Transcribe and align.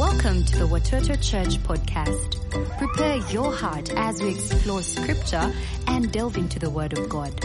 Welcome 0.00 0.46
to 0.46 0.56
the 0.56 0.66
Watoto 0.66 1.14
Church 1.22 1.62
podcast. 1.62 2.40
Prepare 2.78 3.18
your 3.30 3.52
heart 3.52 3.92
as 3.96 4.22
we 4.22 4.30
explore 4.30 4.82
scripture 4.82 5.52
and 5.88 6.10
delve 6.10 6.38
into 6.38 6.58
the 6.58 6.70
word 6.70 6.96
of 6.96 7.06
God. 7.10 7.38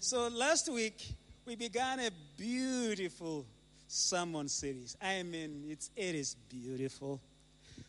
So 0.00 0.26
last 0.26 0.72
week 0.72 1.06
we 1.46 1.54
began 1.54 2.00
a 2.00 2.10
beautiful 2.36 3.46
sermon 3.86 4.48
series. 4.48 4.96
I 5.00 5.22
mean, 5.22 5.66
it's 5.68 5.92
it 5.94 6.16
is 6.16 6.34
beautiful, 6.48 7.20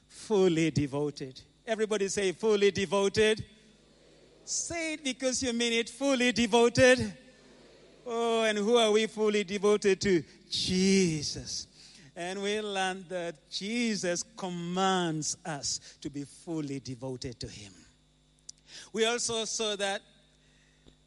fully 0.08 0.70
devoted. 0.70 1.42
Everybody 1.66 2.10
say 2.10 2.32
fully 2.32 2.70
devoted. 2.70 3.44
Say 4.46 4.94
it 4.94 5.04
because 5.04 5.42
you 5.42 5.52
mean 5.52 5.74
it. 5.74 5.90
Fully 5.90 6.32
devoted. 6.32 7.12
Oh, 8.12 8.44
and 8.44 8.58
who 8.58 8.76
are 8.76 8.92
we 8.92 9.06
fully 9.06 9.44
devoted 9.44 10.02
to? 10.02 10.24
Jesus. 10.50 11.68
And 12.16 12.42
we 12.42 12.60
learned 12.60 13.06
that 13.10 13.36
Jesus 13.52 14.24
commands 14.36 15.38
us 15.46 15.80
to 16.02 16.10
be 16.10 16.24
fully 16.24 16.80
devoted 16.80 17.40
to 17.40 17.48
Him. 17.48 17.72
We 18.92 19.06
also 19.06 19.46
saw 19.46 19.76
that 19.76 20.02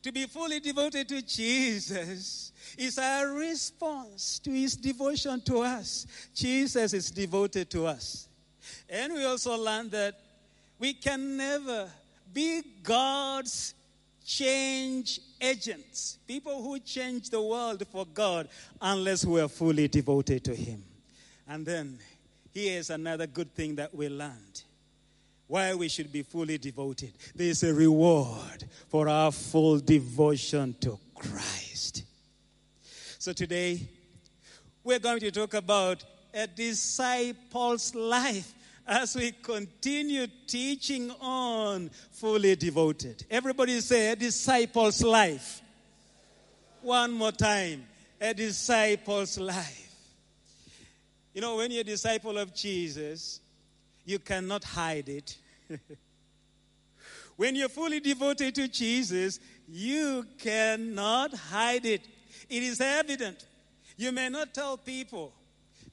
to 0.03 0.13
be 0.13 0.27
fully 0.27 0.61
devoted 0.61 1.09
to 1.09 1.23
Jesus 1.23 2.53
is 2.79 2.99
our 2.99 3.33
response 3.33 4.39
to 4.41 4.51
his 4.51 4.77
devotion 4.77 5.41
to 5.43 5.61
us. 5.61 6.07
Jesus 6.35 6.93
is 6.93 7.11
devoted 7.11 7.71
to 7.71 7.87
us. 7.87 8.29
And 8.89 9.13
we 9.15 9.25
also 9.25 9.57
learned 9.57 9.93
that 9.93 10.19
we 10.79 10.95
can 10.95 11.37
never 11.37 11.89
be 12.33 12.63
God's 12.83 13.75
change 14.25 15.21
agents, 15.41 16.19
people 16.27 16.63
who 16.63 16.79
change 16.79 17.31
the 17.31 17.41
world 17.41 17.87
for 17.91 18.07
God, 18.07 18.49
unless 18.81 19.25
we 19.25 19.41
are 19.41 19.49
fully 19.49 19.89
devoted 19.89 20.45
to 20.45 20.55
him. 20.55 20.83
And 21.49 21.67
then 21.67 21.99
here's 22.53 22.91
another 22.91 23.27
good 23.27 23.55
thing 23.55 23.75
that 23.77 23.95
we 23.95 24.09
learned 24.09 24.63
why 25.53 25.75
we 25.75 25.87
should 25.87 26.11
be 26.11 26.23
fully 26.23 26.57
devoted. 26.57 27.13
There 27.35 27.49
is 27.49 27.63
a 27.63 27.75
reward 27.75 28.65
for 28.89 29.07
our 29.07 29.31
full 29.31 29.81
devotion 29.81 30.75
to 30.81 30.99
Christ. 31.15 32.05
So 33.19 33.35
today, 33.35 33.87
we're 34.83 34.99
going 34.99 35.21
to 35.21 35.31
talk 35.31 35.53
about 35.53 36.05
a 36.33 36.47
disciple's 36.47 37.95
life 37.95 38.55
as 38.87 39.15
we 39.15 39.33
continue 39.33 40.27
teaching 40.47 41.11
on 41.21 41.91
fully 42.11 42.57
devoted. 42.57 43.25
Everybody 43.31 43.81
say 43.81 44.11
a 44.11 44.17
disciple's 44.17 45.03
life. 45.03 45.63
One 46.83 47.13
more 47.13 47.33
time. 47.33 47.85
A 48.21 48.35
disciple's 48.35 49.39
life. 49.39 49.95
You 51.35 51.41
know, 51.41 51.57
when 51.57 51.71
you're 51.71 51.81
a 51.81 51.85
disciple 51.85 52.39
of 52.39 52.55
Jesus, 52.55 53.41
you 54.05 54.19
cannot 54.19 54.65
hide 54.65 55.09
it. 55.09 55.39
when 57.37 57.57
you're 57.57 57.69
fully 57.69 58.01
devoted 58.01 58.55
to 58.57 58.69
Jesus, 58.69 59.41
you 59.67 60.27
cannot 60.39 61.33
hide 61.35 61.87
it. 61.87 62.07
It 62.51 62.63
is 62.63 62.81
evident. 62.81 63.47
You 63.97 64.13
may 64.13 64.29
not 64.29 64.53
tell 64.53 64.77
people 64.77 65.33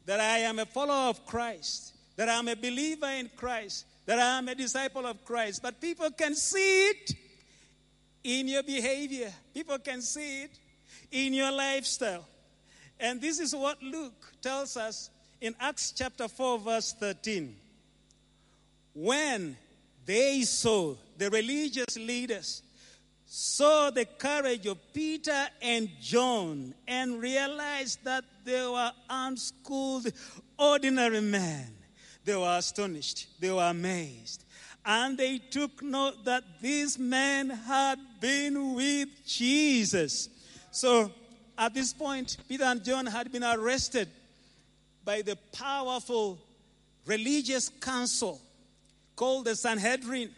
that 0.06 0.20
I 0.20 0.40
am 0.40 0.60
a 0.60 0.66
follower 0.66 1.10
of 1.10 1.26
Christ, 1.26 1.94
that 2.20 2.28
I'm 2.28 2.50
a 2.50 2.56
believer 2.58 3.08
in 3.08 3.30
Christ, 3.34 3.86
that 4.06 4.20
I'm 4.20 4.50
a 4.50 4.54
disciple 4.54 5.06
of 5.06 5.24
Christ, 5.24 5.62
but 5.64 5.80
people 5.80 6.12
can 6.12 6.36
see 6.36 6.90
it 6.90 7.14
in 8.26 8.50
your 8.50 8.62
behavior. 8.62 9.32
People 9.54 9.80
can 9.80 10.02
see 10.02 10.44
it 10.44 10.52
in 11.14 11.34
your 11.34 11.50
lifestyle. 11.50 12.28
And 13.00 13.22
this 13.22 13.40
is 13.40 13.56
what 13.56 13.82
Luke 13.82 14.34
tells 14.42 14.76
us 14.76 15.10
in 15.40 15.56
Acts 15.62 15.94
chapter 15.96 16.28
4, 16.28 16.60
verse 16.60 16.94
13 17.00 17.56
when 18.94 19.56
they 20.06 20.42
saw 20.42 20.96
the 21.18 21.30
religious 21.30 21.96
leaders 21.96 22.64
saw 23.26 23.92
the 23.92 24.04
courage 24.04 24.66
of 24.66 24.78
Peter 24.92 25.48
and 25.62 25.88
John 26.02 26.74
and 26.86 27.22
realized 27.22 28.04
that 28.04 28.26
they 28.44 28.68
were 28.68 28.92
unschooled, 29.10 30.12
ordinary 30.58 31.22
men, 31.22 31.79
they 32.26 32.36
were 32.36 32.58
astonished, 32.58 33.28
they 33.40 33.52
were 33.52 33.64
amazed. 33.64 34.44
And 34.86 35.18
they 35.18 35.38
took 35.38 35.84
note 35.84 36.26
that 36.26 36.44
these 36.62 36.98
men 36.98 37.50
had 37.50 38.00
been 38.22 38.76
with 38.76 39.10
Jesus. 39.26 40.30
So 40.72 41.12
at 41.58 41.74
this 41.74 41.94
point, 41.94 42.38
Peter 42.48 42.64
and 42.64 42.84
John 42.84 43.06
had 43.06 43.32
been 43.32 43.44
arrested 43.44 44.08
by 45.04 45.22
the 45.22 45.38
powerful 45.52 46.40
religious 47.06 47.70
council 47.82 48.40
called 49.16 49.46
the 49.46 49.56
Sanhedrin 49.56 50.30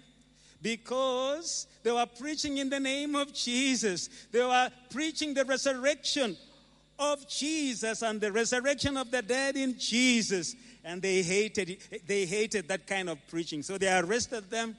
because 0.61 1.67
they 1.83 1.91
were 1.91 2.05
preaching 2.05 2.57
in 2.57 2.69
the 2.69 2.79
name 2.79 3.15
of 3.15 3.33
Jesus. 3.33 4.09
They 4.31 4.41
were 4.41 4.69
preaching 4.91 5.33
the 5.33 5.45
resurrection 5.45 6.37
of 6.97 7.27
Jesus 7.27 8.03
and 8.03 8.21
the 8.21 8.31
resurrection 8.31 8.95
of 8.97 9.11
the 9.11 9.21
dead 9.21 9.57
in 9.57 9.77
Jesus. 9.77 10.55
And 10.83 11.01
they 11.01 11.21
hated. 11.21 11.77
They 12.07 12.25
hated 12.25 12.67
that 12.67 12.87
kind 12.87 13.09
of 13.09 13.17
preaching. 13.27 13.63
So 13.63 13.77
they 13.77 13.91
arrested 13.91 14.49
them 14.49 14.75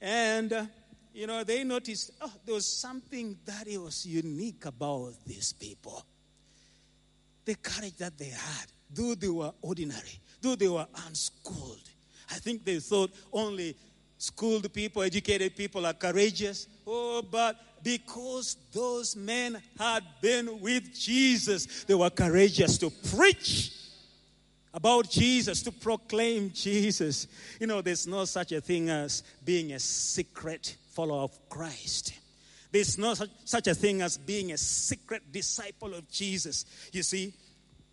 and 0.00 0.52
uh, 0.52 0.64
you 1.12 1.26
know, 1.26 1.44
they 1.44 1.64
noticed, 1.64 2.12
oh, 2.20 2.32
there 2.46 2.54
was 2.54 2.66
something 2.66 3.36
that 3.44 3.66
was 3.66 4.06
unique 4.06 4.64
about 4.64 5.14
these 5.26 5.52
people. 5.52 6.04
The 7.44 7.56
courage 7.56 7.96
that 7.96 8.16
they 8.16 8.26
had, 8.26 8.66
though 8.92 9.14
they 9.14 9.28
were 9.28 9.52
ordinary, 9.60 10.20
though 10.40 10.54
they 10.54 10.68
were 10.68 10.86
unschooled, 11.06 11.82
I 12.30 12.34
think 12.34 12.64
they 12.64 12.78
thought 12.78 13.10
only 13.32 13.76
schooled 14.18 14.72
people, 14.72 15.02
educated 15.02 15.56
people 15.56 15.84
are 15.84 15.94
courageous. 15.94 16.68
Oh, 16.86 17.22
but 17.22 17.56
because 17.82 18.56
those 18.72 19.16
men 19.16 19.60
had 19.78 20.04
been 20.20 20.60
with 20.60 20.94
Jesus, 20.94 21.84
they 21.84 21.94
were 21.94 22.10
courageous 22.10 22.78
to 22.78 22.90
preach 22.90 23.72
about 24.72 25.10
Jesus, 25.10 25.62
to 25.62 25.72
proclaim 25.72 26.50
Jesus. 26.52 27.26
You 27.58 27.66
know, 27.66 27.80
there's 27.80 28.06
no 28.06 28.24
such 28.24 28.52
a 28.52 28.60
thing 28.60 28.88
as 28.88 29.22
being 29.44 29.72
a 29.72 29.80
secret 29.80 30.76
follower 30.90 31.22
of 31.22 31.48
Christ. 31.48 32.14
There's 32.72 32.96
no 32.98 33.14
such, 33.14 33.66
a 33.66 33.74
thing 33.74 34.00
as 34.00 34.16
being 34.16 34.52
a 34.52 34.58
secret 34.58 35.32
disciple 35.32 35.92
of 35.94 36.08
Jesus. 36.08 36.64
You 36.92 37.02
see, 37.02 37.32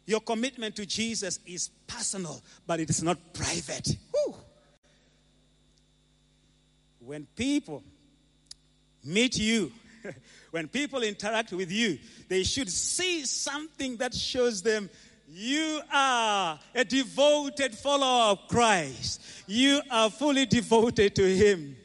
your 0.05 0.21
commitment 0.21 0.75
to 0.75 0.85
Jesus 0.85 1.39
is 1.45 1.69
personal, 1.87 2.41
but 2.66 2.79
it 2.79 2.89
is 2.89 3.01
not 3.01 3.17
private. 3.33 3.97
Whew. 4.13 4.35
When 6.99 7.25
people 7.35 7.83
meet 9.03 9.37
you, 9.37 9.71
when 10.51 10.67
people 10.67 11.01
interact 11.01 11.53
with 11.53 11.71
you, 11.71 11.97
they 12.29 12.43
should 12.43 12.69
see 12.69 13.25
something 13.25 13.97
that 13.97 14.13
shows 14.13 14.61
them 14.61 14.89
you 15.27 15.81
are 15.91 16.59
a 16.73 16.85
devoted 16.85 17.75
follower 17.75 18.31
of 18.31 18.47
Christ. 18.47 19.21
You 19.45 19.81
are 19.91 20.09
fully 20.09 20.45
devoted 20.45 21.15
to 21.15 21.23
Him 21.23 21.75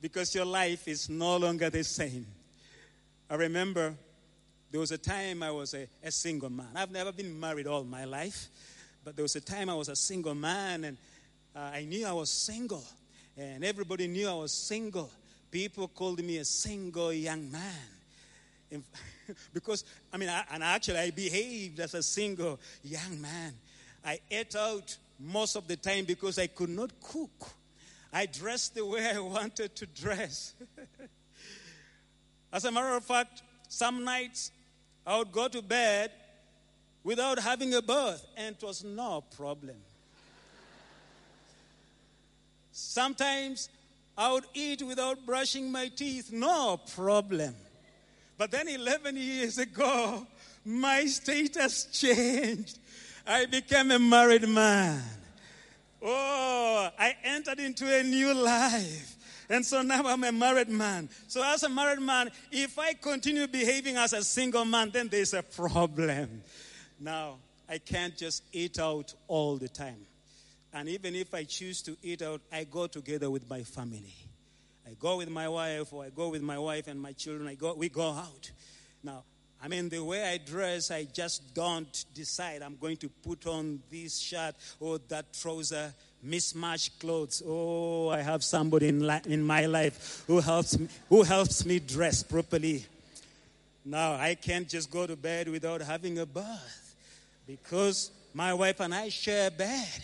because 0.00 0.34
your 0.34 0.44
life 0.44 0.88
is 0.88 1.08
no 1.08 1.36
longer 1.36 1.70
the 1.70 1.84
same. 1.84 2.26
I 3.30 3.36
remember 3.36 3.94
there 4.70 4.80
was 4.80 4.90
a 4.90 4.98
time 4.98 5.42
I 5.42 5.50
was 5.50 5.74
a, 5.74 5.86
a, 6.02 6.10
single 6.10 6.50
man. 6.50 6.68
I've 6.74 6.90
never 6.90 7.12
been 7.12 7.38
married 7.38 7.66
all 7.66 7.84
my 7.84 8.04
life, 8.04 8.48
but 9.04 9.16
there 9.16 9.22
was 9.22 9.36
a 9.36 9.40
time 9.40 9.70
I 9.70 9.74
was 9.74 9.88
a 9.88 9.96
single 9.96 10.34
man 10.34 10.84
and 10.84 10.96
uh, 11.54 11.70
I 11.74 11.84
knew 11.84 12.06
I 12.06 12.12
was 12.12 12.30
single. 12.30 12.84
And 13.36 13.64
everybody 13.64 14.08
knew 14.08 14.28
I 14.28 14.34
was 14.34 14.52
single. 14.52 15.10
People 15.50 15.88
called 15.88 16.22
me 16.22 16.38
a 16.38 16.44
single 16.44 17.12
young 17.12 17.50
man. 17.50 18.82
because, 19.52 19.84
I 20.12 20.16
mean, 20.16 20.28
I, 20.28 20.44
and 20.52 20.62
actually, 20.62 20.98
I 20.98 21.10
behaved 21.10 21.80
as 21.80 21.94
a 21.94 22.02
single 22.02 22.58
young 22.82 23.20
man. 23.20 23.54
I 24.04 24.20
ate 24.30 24.56
out 24.56 24.96
most 25.18 25.56
of 25.56 25.66
the 25.66 25.76
time 25.76 26.04
because 26.04 26.38
I 26.38 26.46
could 26.46 26.70
not 26.70 26.90
cook. 27.00 27.50
I 28.12 28.26
dressed 28.26 28.74
the 28.74 28.84
way 28.84 29.10
I 29.14 29.18
wanted 29.18 29.74
to 29.76 29.86
dress. 29.86 30.54
As 32.52 32.64
a 32.64 32.72
matter 32.72 32.96
of 32.96 33.04
fact, 33.04 33.42
some 33.68 34.04
nights 34.04 34.50
I 35.06 35.18
would 35.18 35.32
go 35.32 35.48
to 35.48 35.60
bed 35.60 36.10
without 37.04 37.38
having 37.38 37.74
a 37.74 37.82
bath, 37.82 38.24
and 38.36 38.56
it 38.56 38.64
was 38.64 38.84
no 38.84 39.22
problem. 39.36 39.76
Sometimes 42.72 43.68
I 44.16 44.32
would 44.32 44.44
eat 44.54 44.82
without 44.82 45.26
brushing 45.26 45.70
my 45.70 45.88
teeth, 45.88 46.32
no 46.32 46.78
problem. 46.94 47.54
But 48.38 48.52
then 48.52 48.68
11 48.68 49.16
years 49.16 49.58
ago, 49.58 50.26
my 50.64 51.04
status 51.06 51.86
changed. 51.92 52.78
I 53.26 53.46
became 53.46 53.90
a 53.90 53.98
married 53.98 54.48
man. 54.48 55.02
Oh, 56.00 56.88
I 56.96 57.16
entered 57.24 57.58
into 57.58 57.92
a 57.92 58.04
new 58.04 58.32
life. 58.32 59.16
And 59.50 59.66
so 59.66 59.82
now 59.82 60.02
I'm 60.06 60.22
a 60.22 60.30
married 60.30 60.68
man. 60.68 61.08
So, 61.26 61.42
as 61.42 61.62
a 61.62 61.68
married 61.68 62.00
man, 62.00 62.30
if 62.52 62.78
I 62.78 62.92
continue 62.92 63.46
behaving 63.46 63.96
as 63.96 64.12
a 64.12 64.22
single 64.22 64.64
man, 64.64 64.90
then 64.90 65.08
there's 65.08 65.32
a 65.32 65.42
problem. 65.42 66.42
Now, 67.00 67.38
I 67.68 67.78
can't 67.78 68.16
just 68.16 68.42
eat 68.52 68.78
out 68.78 69.14
all 69.26 69.56
the 69.56 69.68
time. 69.68 70.06
And 70.72 70.88
even 70.88 71.14
if 71.14 71.32
I 71.34 71.44
choose 71.44 71.80
to 71.82 71.96
eat 72.02 72.20
out, 72.20 72.42
I 72.52 72.64
go 72.64 72.86
together 72.86 73.30
with 73.30 73.48
my 73.48 73.62
family. 73.62 74.27
I 74.88 74.94
go 74.98 75.18
with 75.18 75.28
my 75.28 75.48
wife, 75.48 75.92
or 75.92 76.04
I 76.04 76.08
go 76.08 76.30
with 76.30 76.40
my 76.40 76.58
wife 76.58 76.88
and 76.88 76.98
my 76.98 77.12
children. 77.12 77.46
I 77.46 77.54
go, 77.54 77.74
we 77.74 77.90
go 77.90 78.08
out. 78.08 78.50
Now, 79.02 79.22
I 79.62 79.68
mean, 79.68 79.90
the 79.90 80.02
way 80.02 80.24
I 80.24 80.38
dress, 80.38 80.90
I 80.90 81.04
just 81.04 81.54
don't 81.54 82.04
decide 82.14 82.62
I'm 82.62 82.76
going 82.76 82.96
to 82.98 83.08
put 83.08 83.46
on 83.46 83.80
this 83.90 84.18
shirt 84.18 84.54
or 84.80 84.98
that 85.08 85.34
trouser, 85.34 85.92
mismatched 86.22 87.00
clothes. 87.00 87.42
Oh, 87.46 88.08
I 88.08 88.22
have 88.22 88.42
somebody 88.42 88.88
in, 88.88 89.06
li- 89.06 89.20
in 89.26 89.42
my 89.42 89.66
life 89.66 90.24
who 90.26 90.40
helps, 90.40 90.78
me, 90.78 90.88
who 91.10 91.22
helps 91.22 91.66
me 91.66 91.80
dress 91.80 92.22
properly. 92.22 92.86
Now, 93.84 94.14
I 94.14 94.36
can't 94.36 94.68
just 94.68 94.90
go 94.90 95.06
to 95.06 95.16
bed 95.16 95.48
without 95.48 95.82
having 95.82 96.18
a 96.18 96.26
bath 96.26 96.94
because 97.46 98.10
my 98.32 98.54
wife 98.54 98.80
and 98.80 98.94
I 98.94 99.10
share 99.10 99.48
a 99.48 99.50
bed. 99.50 100.00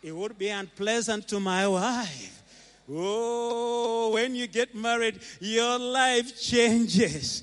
It 0.00 0.14
would 0.14 0.38
be 0.38 0.48
unpleasant 0.48 1.26
to 1.28 1.40
my 1.40 1.66
wife. 1.66 2.41
Oh, 2.90 4.10
when 4.12 4.34
you 4.34 4.46
get 4.46 4.74
married, 4.74 5.20
your 5.40 5.78
life 5.78 6.40
changes. 6.40 7.42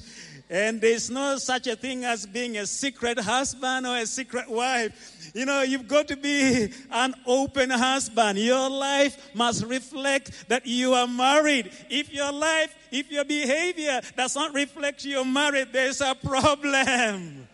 And 0.50 0.82
there's 0.82 1.12
no 1.12 1.38
such 1.38 1.68
a 1.68 1.76
thing 1.76 2.06
as 2.06 2.26
being 2.26 2.58
a 2.58 2.66
secret 2.66 3.20
husband 3.20 3.86
or 3.86 3.98
a 3.98 4.06
secret 4.08 4.50
wife. 4.50 5.32
You 5.36 5.46
know, 5.46 5.62
you've 5.62 5.88
got 5.88 6.08
to 6.08 6.18
be 6.18 6.74
an 6.92 7.14
open 7.28 7.70
husband. 7.70 8.40
Your 8.40 8.68
life 8.68 9.30
must 9.36 9.64
reflect 9.66 10.50
that 10.50 10.66
you 10.66 10.96
are 10.96 11.08
married. 11.08 11.72
If 11.90 12.12
your 12.12 12.32
life, 12.32 12.76
if 12.92 13.12
your 13.12 13.26
behavior 13.26 14.02
does 14.18 14.36
not 14.36 14.56
reflect 14.56 15.06
you're 15.06 15.24
married, 15.24 15.68
there's 15.72 16.02
a 16.02 16.16
problem. 16.16 17.48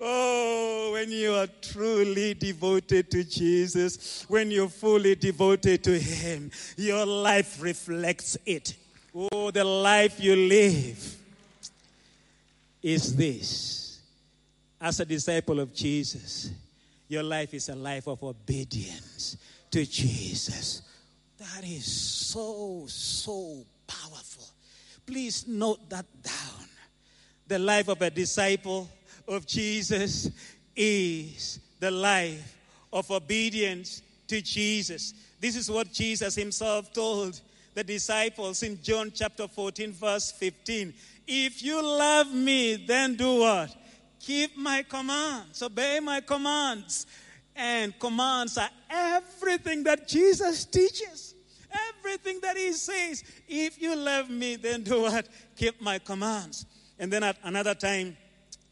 Oh, 0.00 0.90
when 0.92 1.10
you 1.10 1.34
are 1.34 1.48
truly 1.62 2.34
devoted 2.34 3.10
to 3.10 3.24
Jesus, 3.24 4.24
when 4.28 4.50
you're 4.50 4.68
fully 4.68 5.14
devoted 5.14 5.82
to 5.84 5.98
Him, 5.98 6.50
your 6.76 7.06
life 7.06 7.62
reflects 7.62 8.36
it. 8.44 8.74
Oh, 9.14 9.50
the 9.50 9.64
life 9.64 10.20
you 10.20 10.36
live 10.36 11.16
is 12.82 13.16
this. 13.16 14.00
As 14.78 15.00
a 15.00 15.06
disciple 15.06 15.58
of 15.60 15.74
Jesus, 15.74 16.50
your 17.08 17.22
life 17.22 17.54
is 17.54 17.70
a 17.70 17.74
life 17.74 18.06
of 18.06 18.22
obedience 18.22 19.38
to 19.70 19.86
Jesus. 19.86 20.82
That 21.38 21.64
is 21.64 21.86
so, 21.86 22.84
so 22.86 23.64
powerful. 23.86 24.44
Please 25.06 25.46
note 25.46 25.88
that 25.88 26.04
down. 26.22 26.68
The 27.48 27.58
life 27.58 27.88
of 27.88 28.02
a 28.02 28.10
disciple 28.10 28.90
of 29.28 29.46
Jesus 29.46 30.30
is 30.74 31.60
the 31.80 31.90
life 31.90 32.56
of 32.92 33.10
obedience 33.10 34.02
to 34.28 34.40
Jesus. 34.40 35.14
This 35.40 35.56
is 35.56 35.70
what 35.70 35.92
Jesus 35.92 36.34
himself 36.34 36.92
told 36.92 37.40
the 37.74 37.84
disciples 37.84 38.62
in 38.62 38.82
John 38.82 39.12
chapter 39.14 39.46
14, 39.46 39.92
verse 39.92 40.32
15. 40.32 40.94
If 41.26 41.62
you 41.62 41.82
love 41.82 42.32
me, 42.32 42.76
then 42.76 43.16
do 43.16 43.40
what? 43.40 43.74
Keep 44.20 44.56
my 44.56 44.82
commands, 44.82 45.62
obey 45.62 46.00
my 46.00 46.20
commands. 46.20 47.06
And 47.54 47.98
commands 47.98 48.58
are 48.58 48.70
everything 48.90 49.82
that 49.84 50.08
Jesus 50.08 50.64
teaches, 50.64 51.34
everything 51.90 52.40
that 52.42 52.56
he 52.56 52.72
says. 52.72 53.24
If 53.48 53.80
you 53.80 53.96
love 53.96 54.28
me, 54.28 54.56
then 54.56 54.82
do 54.82 55.02
what? 55.02 55.28
Keep 55.56 55.80
my 55.80 55.98
commands. 55.98 56.66
And 56.98 57.12
then 57.12 57.22
at 57.22 57.36
another 57.44 57.74
time, 57.74 58.16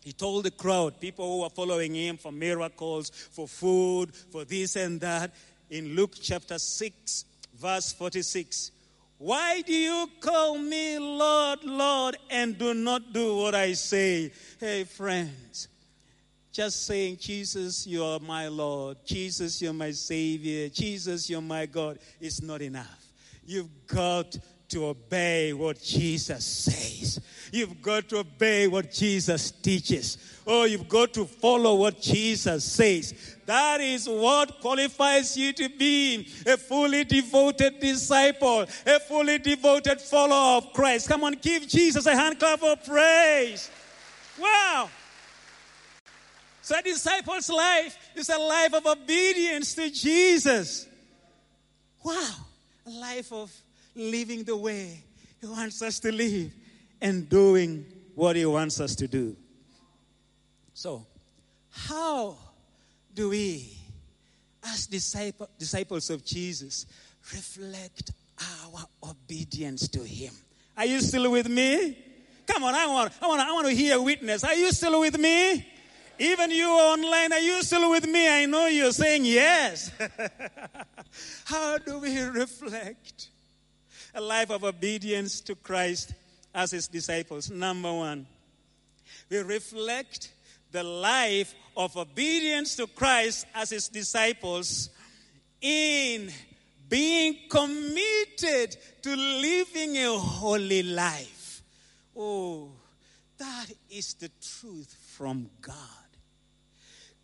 he 0.04 0.12
told 0.12 0.44
the 0.44 0.50
crowd, 0.50 1.00
people 1.00 1.26
who 1.26 1.42
were 1.42 1.50
following 1.50 1.94
him 1.94 2.18
for 2.18 2.30
miracles, 2.30 3.08
for 3.08 3.48
food, 3.48 4.14
for 4.14 4.44
this 4.44 4.76
and 4.76 5.00
that, 5.00 5.34
in 5.70 5.96
Luke 5.96 6.12
chapter 6.20 6.58
6, 6.58 7.24
verse 7.58 7.92
46. 7.94 8.70
Why 9.16 9.62
do 9.62 9.72
you 9.72 10.10
call 10.20 10.58
me 10.58 10.98
Lord, 10.98 11.64
Lord, 11.64 12.18
and 12.28 12.58
do 12.58 12.74
not 12.74 13.14
do 13.14 13.36
what 13.36 13.54
I 13.54 13.72
say? 13.72 14.30
Hey, 14.60 14.84
friends, 14.84 15.68
just 16.52 16.84
saying, 16.84 17.16
Jesus, 17.20 17.86
you 17.86 18.04
are 18.04 18.20
my 18.20 18.48
Lord, 18.48 18.98
Jesus, 19.06 19.62
you're 19.62 19.72
my 19.72 19.92
Savior, 19.92 20.68
Jesus, 20.68 21.30
you're 21.30 21.40
my 21.40 21.64
God, 21.64 21.98
is 22.20 22.42
not 22.42 22.60
enough. 22.60 23.06
You've 23.46 23.86
got 23.86 24.36
to 24.74 24.86
obey 24.86 25.52
what 25.52 25.80
Jesus 25.80 26.44
says. 26.44 27.20
You've 27.52 27.80
got 27.80 28.08
to 28.08 28.18
obey 28.18 28.66
what 28.66 28.90
Jesus 28.90 29.52
teaches. 29.52 30.18
Oh, 30.44 30.64
you've 30.64 30.88
got 30.88 31.14
to 31.14 31.26
follow 31.26 31.76
what 31.76 32.00
Jesus 32.00 32.64
says. 32.64 33.36
That 33.46 33.80
is 33.80 34.08
what 34.08 34.60
qualifies 34.60 35.36
you 35.36 35.52
to 35.52 35.68
be 35.68 36.28
a 36.44 36.56
fully 36.56 37.04
devoted 37.04 37.78
disciple, 37.78 38.66
a 38.84 38.98
fully 38.98 39.38
devoted 39.38 40.00
follower 40.00 40.58
of 40.58 40.72
Christ. 40.72 41.08
Come 41.08 41.22
on, 41.22 41.34
give 41.34 41.68
Jesus 41.68 42.06
a 42.06 42.16
hand 42.16 42.40
clap 42.40 42.60
of 42.64 42.84
praise. 42.84 43.70
Wow. 44.36 44.90
So, 46.62 46.76
a 46.76 46.82
disciple's 46.82 47.48
life 47.48 47.96
is 48.16 48.28
a 48.28 48.38
life 48.38 48.74
of 48.74 48.84
obedience 48.86 49.76
to 49.76 49.88
Jesus. 49.88 50.88
Wow. 52.02 52.34
A 52.86 52.90
life 52.90 53.32
of 53.32 53.52
living 53.94 54.44
the 54.44 54.56
way 54.56 55.02
He 55.40 55.46
wants 55.46 55.82
us 55.82 56.00
to 56.00 56.12
live 56.12 56.52
and 57.00 57.28
doing 57.28 57.84
what 58.14 58.36
He 58.36 58.46
wants 58.46 58.80
us 58.80 58.94
to 58.96 59.08
do. 59.08 59.36
So, 60.72 61.06
how 61.70 62.36
do 63.14 63.30
we, 63.30 63.76
as 64.64 64.86
disciple, 64.86 65.48
disciples 65.58 66.10
of 66.10 66.24
Jesus, 66.24 66.86
reflect 67.32 68.12
our 68.40 69.10
obedience 69.10 69.88
to 69.88 70.02
Him? 70.02 70.32
Are 70.76 70.86
you 70.86 71.00
still 71.00 71.30
with 71.30 71.48
me? 71.48 71.96
Come 72.46 72.64
on, 72.64 72.74
I 72.74 72.86
want, 72.86 73.12
I 73.22 73.26
want, 73.26 73.40
I 73.40 73.52
want 73.52 73.68
to 73.68 73.74
hear 73.74 73.96
a 73.96 74.02
witness. 74.02 74.44
Are 74.44 74.54
you 74.54 74.70
still 74.72 75.00
with 75.00 75.18
me? 75.18 75.66
Even 76.18 76.50
you 76.50 76.68
online, 76.68 77.32
are 77.32 77.40
you 77.40 77.62
still 77.62 77.90
with 77.90 78.06
me? 78.06 78.28
I 78.28 78.46
know 78.46 78.66
you're 78.66 78.92
saying 78.92 79.24
yes. 79.24 79.90
How 81.44 81.78
do 81.78 81.98
we 81.98 82.20
reflect 82.20 83.30
a 84.14 84.20
life 84.20 84.50
of 84.50 84.64
obedience 84.64 85.40
to 85.42 85.54
Christ 85.54 86.14
as 86.54 86.70
his 86.70 86.88
disciples? 86.88 87.50
Number 87.50 87.92
one, 87.92 88.26
we 89.28 89.38
reflect 89.38 90.32
the 90.70 90.82
life 90.82 91.54
of 91.76 91.96
obedience 91.96 92.76
to 92.76 92.86
Christ 92.86 93.46
as 93.54 93.70
his 93.70 93.88
disciples 93.88 94.90
in 95.60 96.30
being 96.88 97.36
committed 97.48 98.76
to 99.02 99.16
living 99.16 99.96
a 99.98 100.18
holy 100.18 100.82
life. 100.82 101.62
Oh, 102.16 102.70
that 103.38 103.66
is 103.90 104.14
the 104.14 104.30
truth 104.40 104.94
from 105.16 105.50
God. 105.60 105.74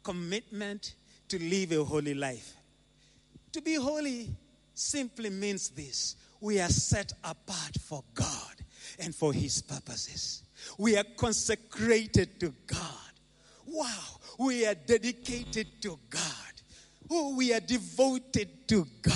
Commitment 0.03 0.95
to 1.29 1.39
live 1.39 1.73
a 1.73 1.85
holy 1.85 2.15
life. 2.15 2.57
To 3.53 3.61
be 3.61 3.75
holy 3.75 4.29
simply 4.75 5.31
means 5.31 5.69
this 5.71 6.17
we 6.41 6.61
are 6.61 6.69
set 6.69 7.13
apart 7.23 7.77
for 7.81 8.03
God 8.15 8.55
and 8.99 9.15
for 9.15 9.33
His 9.33 9.63
purposes. 9.63 10.43
We 10.79 10.97
are 10.97 11.05
consecrated 11.17 12.41
to 12.41 12.55
God. 12.67 12.81
Wow, 13.67 14.21
we 14.39 14.67
are 14.67 14.75
dedicated 14.75 15.81
to 15.83 15.99
God. 16.09 16.23
Oh, 17.11 17.35
we 17.37 17.53
are 17.53 17.61
devoted 17.61 18.69
to 18.69 18.87
God. 19.03 19.15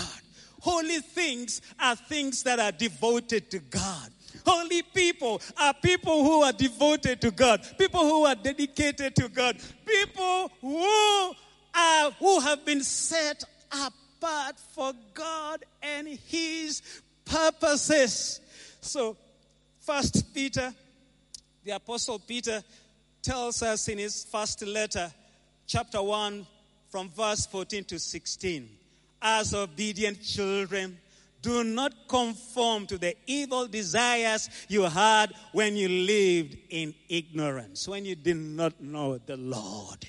Holy 0.61 1.01
things 1.01 1.61
are 1.79 1.97
things 1.97 2.43
that 2.45 2.59
are 2.59 2.73
devoted 2.73 3.51
to 3.51 3.59
God. 3.59 4.11
Holy 4.47 4.83
people 4.83 5.41
are 5.59 5.75
people 5.75 6.25
who 6.25 6.43
are 6.43 6.53
devoted 6.53 7.21
to 7.21 7.31
God, 7.31 7.67
people 7.79 8.01
who 8.01 8.25
are 8.27 8.35
dedicated 8.35 9.15
to 9.17 9.29
God, 9.29 9.57
people 9.87 10.51
who 10.61 11.35
are 11.75 12.11
who 12.13 12.41
have 12.41 12.65
been 12.65 12.83
set 12.83 13.45
apart 13.71 14.59
for 14.75 14.93
God 15.13 15.65
and 15.83 16.09
His 16.09 16.83
purposes. 17.25 18.41
So, 18.81 19.17
First 19.81 20.35
Peter, 20.35 20.73
the 21.63 21.73
Apostle 21.73 22.19
Peter 22.19 22.63
tells 23.23 23.63
us 23.63 23.89
in 23.89 23.99
his 23.99 24.25
first 24.25 24.63
letter, 24.63 25.13
chapter 25.67 26.03
1, 26.03 26.47
from 26.89 27.11
verse 27.11 27.47
14 27.47 27.85
to 27.85 27.99
16, 27.99 28.69
as 29.21 29.55
obedient 29.55 30.23
children, 30.23 30.99
do 31.43 31.63
not 31.63 31.93
conform 32.09 32.87
to 32.87 32.97
the 32.97 33.15
evil 33.27 33.67
desires 33.67 34.49
you 34.69 34.85
had 34.85 35.33
when 35.53 35.77
you 35.77 35.89
lived 35.89 36.57
in 36.71 36.95
ignorance, 37.11 37.87
when 37.87 38.07
you 38.07 38.15
did 38.15 38.37
not 38.37 38.81
know 38.81 39.19
the 39.19 39.37
Lord. 39.37 40.07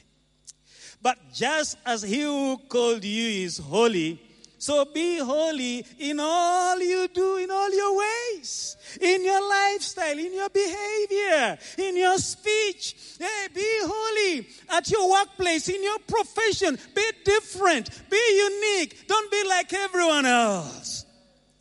But 1.01 1.17
just 1.34 1.77
as 1.86 2.01
he 2.01 2.22
who 2.22 2.57
called 2.69 3.03
you 3.03 3.43
is 3.43 3.57
holy, 3.57 4.22
So 4.65 4.84
be 4.84 5.19
holy 5.19 5.86
in 6.00 6.19
all 6.19 6.79
you 6.79 7.07
do, 7.10 7.38
in 7.38 7.51
all 7.51 7.72
your 7.72 8.00
ways, 8.00 8.75
in 9.00 9.24
your 9.24 9.48
lifestyle, 9.48 10.17
in 10.17 10.34
your 10.34 10.50
behavior, 10.50 11.60
in 11.77 11.95
your 11.95 12.17
speech. 12.17 12.95
Hey, 13.19 13.48
be 13.53 13.77
holy 13.84 14.48
at 14.72 14.89
your 14.89 15.07
workplace, 15.12 15.69
in 15.69 15.84
your 15.84 16.00
profession. 16.07 16.79
Be 16.95 17.12
different, 17.24 17.91
be 18.10 18.50
unique. 18.50 19.07
Don't 19.07 19.29
be 19.29 19.43
like 19.48 19.72
everyone 19.72 20.25
else. 20.25 21.05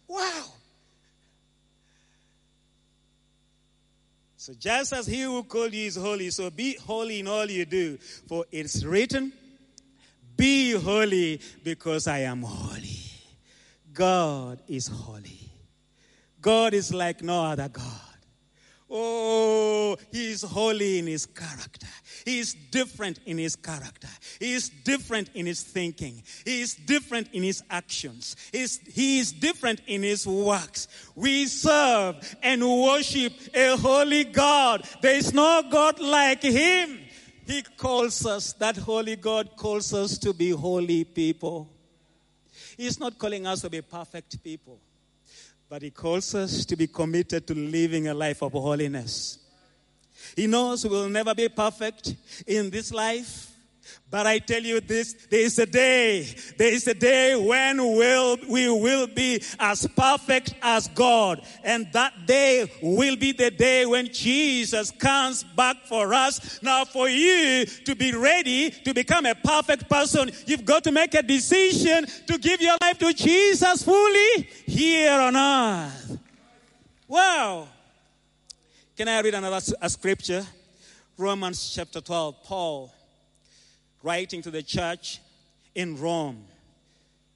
Wow. 0.08 0.44
So 4.38 4.54
just 4.58 4.94
as 4.94 5.06
he 5.06 5.20
who 5.20 5.42
called 5.42 5.75
you 5.75 5.88
is 5.88 5.96
holy, 5.96 6.30
so 6.30 6.49
be 6.49 6.78
holy 6.78 7.20
in 7.20 7.28
all 7.28 7.50
you 7.50 7.66
do. 7.66 7.99
For 8.28 8.46
it's 8.50 8.82
written, 8.82 9.34
Be 10.36 10.72
holy 10.72 11.40
because 11.62 12.06
I 12.06 12.20
am 12.20 12.42
holy. 12.42 13.00
God 13.92 14.60
is 14.66 14.88
holy. 14.88 15.40
God 16.40 16.74
is 16.74 16.92
like 16.92 17.22
no 17.22 17.44
other 17.44 17.68
God. 17.68 17.84
Oh, 18.90 19.96
he 20.12 20.30
is 20.30 20.42
holy 20.42 20.98
in 20.98 21.06
his 21.06 21.26
character. 21.26 21.86
He 22.24 22.38
is 22.38 22.54
different 22.54 23.18
in 23.26 23.38
his 23.38 23.56
character. 23.56 24.08
He 24.38 24.52
is 24.52 24.68
different 24.68 25.30
in 25.34 25.46
his 25.46 25.62
thinking. 25.62 26.22
He 26.44 26.60
is 26.62 26.74
different 26.74 27.28
in 27.32 27.42
his 27.42 27.62
actions. 27.70 28.36
He 28.52 28.60
is, 28.62 28.80
he 28.86 29.18
is 29.18 29.32
different 29.32 29.80
in 29.86 30.02
his 30.02 30.26
works. 30.26 30.88
We 31.14 31.46
serve 31.46 32.36
and 32.42 32.62
worship 32.62 33.32
a 33.54 33.76
holy 33.76 34.24
God. 34.24 34.86
There 35.02 35.16
is 35.16 35.32
no 35.32 35.62
God 35.70 35.98
like 35.98 36.42
him. 36.42 37.00
He 37.46 37.62
calls 37.62 38.24
us, 38.24 38.52
that 38.54 38.76
holy 38.76 39.16
God 39.16 39.56
calls 39.56 39.92
us 39.92 40.18
to 40.18 40.32
be 40.32 40.50
holy 40.50 41.04
people. 41.04 41.70
He's 42.76 42.98
not 42.98 43.18
calling 43.18 43.46
us 43.46 43.60
to 43.60 43.70
be 43.70 43.82
perfect 43.82 44.42
people. 44.42 44.80
But 45.68 45.82
He 45.82 45.90
calls 45.90 46.34
us 46.34 46.64
to 46.66 46.76
be 46.76 46.86
committed 46.86 47.46
to 47.46 47.54
living 47.54 48.08
a 48.08 48.14
life 48.14 48.42
of 48.42 48.52
holiness. 48.52 49.38
He 50.36 50.46
knows 50.46 50.84
we 50.84 50.90
will 50.90 51.08
never 51.08 51.34
be 51.34 51.48
perfect 51.48 52.14
in 52.46 52.70
this 52.70 52.92
life. 52.92 53.53
But 54.10 54.26
I 54.26 54.38
tell 54.38 54.62
you 54.62 54.80
this, 54.80 55.14
there 55.28 55.40
is 55.40 55.58
a 55.58 55.66
day, 55.66 56.22
there 56.56 56.72
is 56.72 56.86
a 56.86 56.94
day 56.94 57.34
when 57.34 57.78
we'll, 57.78 58.36
we 58.48 58.68
will 58.68 59.08
be 59.08 59.42
as 59.58 59.88
perfect 59.96 60.54
as 60.62 60.86
God. 60.88 61.42
And 61.64 61.92
that 61.92 62.26
day 62.26 62.70
will 62.80 63.16
be 63.16 63.32
the 63.32 63.50
day 63.50 63.86
when 63.86 64.06
Jesus 64.12 64.92
comes 64.92 65.42
back 65.42 65.86
for 65.86 66.14
us. 66.14 66.62
Now 66.62 66.84
for 66.84 67.08
you 67.08 67.66
to 67.66 67.94
be 67.96 68.12
ready 68.14 68.70
to 68.70 68.94
become 68.94 69.26
a 69.26 69.34
perfect 69.34 69.88
person, 69.88 70.30
you've 70.46 70.64
got 70.64 70.84
to 70.84 70.92
make 70.92 71.14
a 71.14 71.22
decision 71.22 72.06
to 72.26 72.38
give 72.38 72.60
your 72.60 72.76
life 72.80 72.98
to 72.98 73.12
Jesus 73.12 73.82
fully 73.82 74.48
here 74.66 75.18
on 75.18 75.34
earth. 75.34 76.18
Wow. 77.08 77.68
Can 78.96 79.08
I 79.08 79.20
read 79.20 79.34
another 79.34 79.60
scripture? 79.88 80.46
Romans 81.16 81.72
chapter 81.74 82.00
12. 82.00 82.44
Paul 82.44 82.92
writing 84.04 84.42
to 84.42 84.50
the 84.50 84.62
church 84.62 85.20
in 85.75 85.99
Rome, 85.99 86.44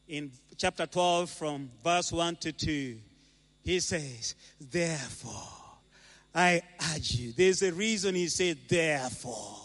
in 0.06 0.30
chapter 0.56 0.86
12, 0.86 1.30
from 1.30 1.70
verse 1.82 2.12
1 2.12 2.36
to 2.36 2.52
2, 2.52 2.98
he 3.64 3.80
says, 3.80 4.34
Therefore, 4.60 5.32
I 6.34 6.62
urge 6.94 7.14
you. 7.14 7.32
There's 7.32 7.62
a 7.62 7.72
reason 7.72 8.14
he 8.14 8.28
said, 8.28 8.58
Therefore. 8.68 9.56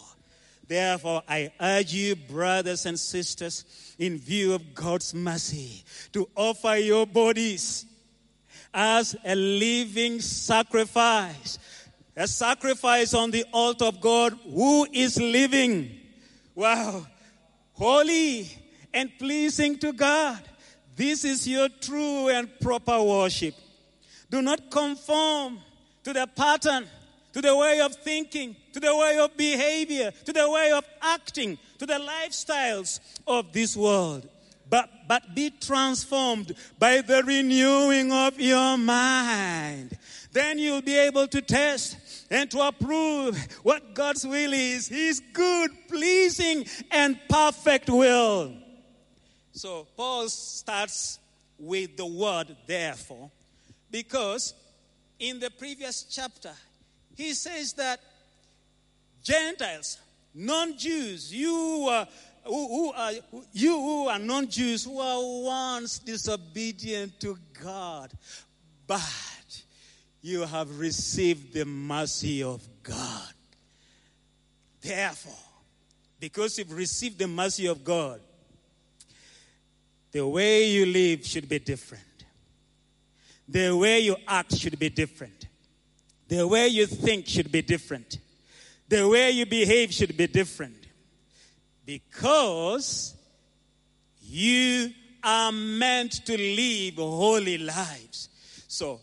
Therefore, 0.66 1.22
I 1.28 1.52
urge 1.60 1.92
you, 1.92 2.16
brothers 2.16 2.86
and 2.86 2.98
sisters, 2.98 3.94
in 3.98 4.18
view 4.18 4.54
of 4.54 4.74
God's 4.74 5.14
mercy, 5.14 5.84
to 6.12 6.26
offer 6.34 6.76
your 6.76 7.06
bodies 7.06 7.84
as 8.72 9.14
a 9.24 9.34
living 9.34 10.20
sacrifice, 10.20 11.58
a 12.16 12.26
sacrifice 12.26 13.12
on 13.12 13.30
the 13.30 13.44
altar 13.52 13.84
of 13.84 14.00
God 14.00 14.38
who 14.50 14.86
is 14.90 15.20
living 15.20 16.00
Wow. 16.54 17.06
Holy 17.72 18.48
and 18.92 19.10
pleasing 19.18 19.78
to 19.78 19.92
God. 19.92 20.40
This 20.96 21.24
is 21.24 21.48
your 21.48 21.68
true 21.68 22.28
and 22.28 22.48
proper 22.60 23.02
worship. 23.02 23.54
Do 24.30 24.40
not 24.40 24.70
conform 24.70 25.58
to 26.04 26.12
the 26.12 26.26
pattern, 26.26 26.86
to 27.32 27.40
the 27.40 27.56
way 27.56 27.80
of 27.80 27.94
thinking, 27.96 28.54
to 28.72 28.80
the 28.80 28.94
way 28.94 29.18
of 29.18 29.36
behavior, 29.36 30.12
to 30.24 30.32
the 30.32 30.48
way 30.48 30.70
of 30.70 30.84
acting, 31.02 31.58
to 31.78 31.86
the 31.86 31.94
lifestyles 31.94 33.00
of 33.26 33.52
this 33.52 33.76
world. 33.76 34.28
But, 34.74 34.90
but 35.06 35.36
be 35.36 35.50
transformed 35.50 36.52
by 36.80 37.00
the 37.00 37.22
renewing 37.22 38.10
of 38.10 38.40
your 38.40 38.76
mind. 38.76 39.96
Then 40.32 40.58
you'll 40.58 40.82
be 40.82 40.98
able 40.98 41.28
to 41.28 41.40
test 41.40 42.26
and 42.28 42.50
to 42.50 42.60
approve 42.60 43.40
what 43.62 43.94
God's 43.94 44.26
will 44.26 44.52
is 44.52 44.88
His 44.88 45.22
good, 45.32 45.70
pleasing, 45.88 46.66
and 46.90 47.16
perfect 47.28 47.88
will. 47.88 48.52
So, 49.52 49.86
Paul 49.96 50.28
starts 50.28 51.20
with 51.56 51.96
the 51.96 52.06
word 52.06 52.56
therefore, 52.66 53.30
because 53.92 54.54
in 55.20 55.38
the 55.38 55.52
previous 55.52 56.02
chapter, 56.02 56.50
he 57.14 57.32
says 57.34 57.74
that 57.74 58.00
Gentiles, 59.22 59.98
non 60.34 60.76
Jews, 60.76 61.32
you 61.32 61.86
are. 61.88 62.08
Who, 62.46 62.68
who 62.68 62.92
are 62.92 63.12
you 63.52 63.72
who 63.80 64.08
are 64.08 64.18
non-Jews 64.18 64.84
who 64.84 65.00
are 65.00 65.42
once 65.42 65.98
disobedient 65.98 67.18
to 67.20 67.38
God, 67.62 68.12
but 68.86 69.62
you 70.20 70.42
have 70.42 70.78
received 70.78 71.54
the 71.54 71.64
mercy 71.64 72.42
of 72.42 72.66
God. 72.82 73.32
Therefore, 74.80 75.32
because 76.20 76.58
you've 76.58 76.72
received 76.72 77.18
the 77.18 77.28
mercy 77.28 77.66
of 77.66 77.82
God, 77.84 78.20
the 80.12 80.26
way 80.26 80.70
you 80.70 80.86
live 80.86 81.26
should 81.26 81.48
be 81.48 81.58
different. 81.58 82.02
The 83.48 83.76
way 83.76 84.00
you 84.00 84.16
act 84.26 84.56
should 84.56 84.78
be 84.78 84.88
different. 84.88 85.48
The 86.28 86.46
way 86.46 86.68
you 86.68 86.86
think 86.86 87.26
should 87.26 87.50
be 87.50 87.62
different. 87.62 88.18
The 88.88 89.08
way 89.08 89.30
you 89.30 89.44
behave 89.44 89.92
should 89.92 90.16
be 90.16 90.26
different. 90.26 90.83
Because 91.84 93.14
you 94.22 94.90
are 95.22 95.52
meant 95.52 96.24
to 96.26 96.36
live 96.36 96.94
holy 96.96 97.58
lives. 97.58 98.28
So, 98.68 99.00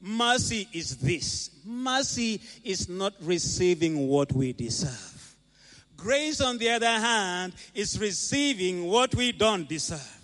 Mercy 0.00 0.68
is 0.72 0.96
this 0.98 1.50
mercy 1.64 2.40
is 2.64 2.88
not 2.88 3.14
receiving 3.20 4.08
what 4.08 4.32
we 4.32 4.52
deserve. 4.52 5.34
Grace, 5.96 6.40
on 6.40 6.58
the 6.58 6.70
other 6.70 6.86
hand, 6.86 7.52
is 7.74 7.98
receiving 7.98 8.86
what 8.86 9.14
we 9.16 9.32
don't 9.32 9.68
deserve. 9.68 10.16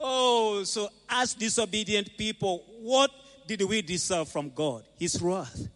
Oh, 0.00 0.64
so 0.64 0.88
as 1.08 1.34
disobedient 1.34 2.16
people, 2.18 2.64
what 2.80 3.10
did 3.46 3.62
we 3.62 3.80
deserve 3.80 4.28
from 4.28 4.50
God? 4.50 4.82
His 4.98 5.22
wrath, 5.22 5.68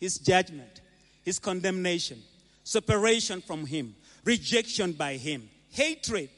His 0.00 0.18
judgment, 0.18 0.80
His 1.22 1.38
condemnation, 1.38 2.18
separation 2.64 3.42
from 3.42 3.66
Him, 3.66 3.94
rejection 4.28 4.92
by 4.92 5.14
Him, 5.16 5.48
hatred 5.70 6.28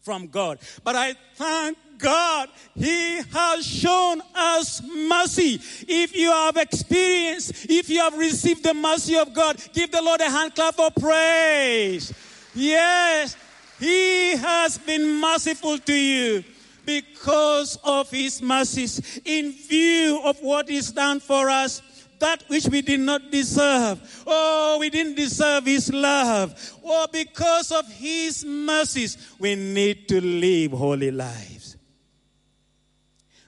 from 0.00 0.28
God. 0.28 0.58
But 0.82 0.96
I 0.96 1.14
thank 1.34 1.76
God, 1.98 2.48
He 2.74 3.20
has 3.20 3.66
shown 3.66 4.22
us 4.34 4.82
mercy. 4.82 5.60
If 5.86 6.16
you 6.16 6.30
have 6.30 6.56
experienced, 6.56 7.66
if 7.68 7.90
you 7.90 8.00
have 8.00 8.16
received 8.16 8.64
the 8.64 8.72
mercy 8.72 9.16
of 9.16 9.34
God, 9.34 9.62
give 9.74 9.92
the 9.92 10.00
Lord 10.00 10.22
a 10.22 10.30
hand 10.30 10.54
clap 10.54 10.74
for 10.74 10.90
praise. 10.90 12.14
Yes, 12.54 13.36
He 13.78 14.34
has 14.36 14.78
been 14.78 15.20
merciful 15.20 15.76
to 15.78 15.94
you 15.94 16.42
because 16.86 17.78
of 17.84 18.10
His 18.10 18.40
mercies 18.40 19.20
in 19.26 19.52
view 19.52 20.22
of 20.24 20.40
what 20.40 20.70
is 20.70 20.92
done 20.92 21.20
for 21.20 21.50
us 21.50 21.82
that 22.22 22.44
which 22.46 22.66
we 22.68 22.82
did 22.82 23.00
not 23.00 23.32
deserve. 23.32 24.00
Oh, 24.26 24.76
we 24.78 24.90
didn't 24.90 25.16
deserve 25.16 25.66
His 25.66 25.92
love. 25.92 26.54
Oh, 26.84 27.08
because 27.12 27.72
of 27.72 27.84
His 27.92 28.44
mercies, 28.44 29.34
we 29.40 29.56
need 29.56 30.08
to 30.08 30.20
live 30.20 30.70
holy 30.70 31.10
lives. 31.10 31.76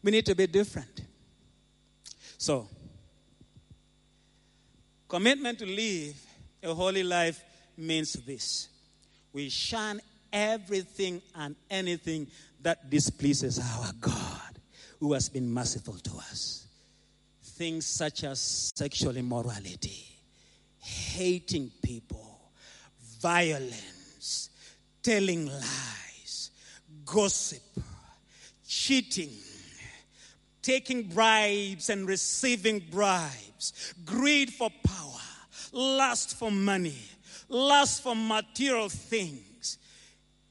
We 0.02 0.10
need 0.10 0.26
to 0.26 0.34
be 0.34 0.48
different. 0.48 1.02
So, 2.36 2.68
commitment 5.08 5.60
to 5.60 5.66
live 5.66 6.20
a 6.62 6.74
holy 6.74 7.04
life 7.04 7.42
means 7.76 8.14
this 8.14 8.68
we 9.32 9.50
shun 9.50 10.00
everything 10.32 11.22
and 11.36 11.54
anything 11.70 12.26
that 12.62 12.90
displeases 12.90 13.60
our 13.60 13.92
God, 14.00 14.58
who 14.98 15.12
has 15.12 15.28
been 15.28 15.48
merciful 15.48 15.94
to 15.94 16.10
us 16.16 16.63
things 17.54 17.86
such 17.86 18.24
as 18.24 18.40
sexual 18.74 19.16
immorality, 19.16 20.06
hating 20.78 21.70
people, 21.82 22.40
violence, 23.20 24.50
telling 25.02 25.46
lies, 25.46 26.50
gossip, 27.04 27.62
cheating, 28.66 29.30
taking 30.62 31.04
bribes 31.04 31.90
and 31.90 32.08
receiving 32.08 32.82
bribes, 32.90 33.94
greed 34.04 34.52
for 34.52 34.70
power, 34.82 35.20
lust 35.72 36.36
for 36.36 36.50
money, 36.50 36.98
lust 37.48 38.02
for 38.02 38.16
material 38.16 38.88
things. 38.88 39.53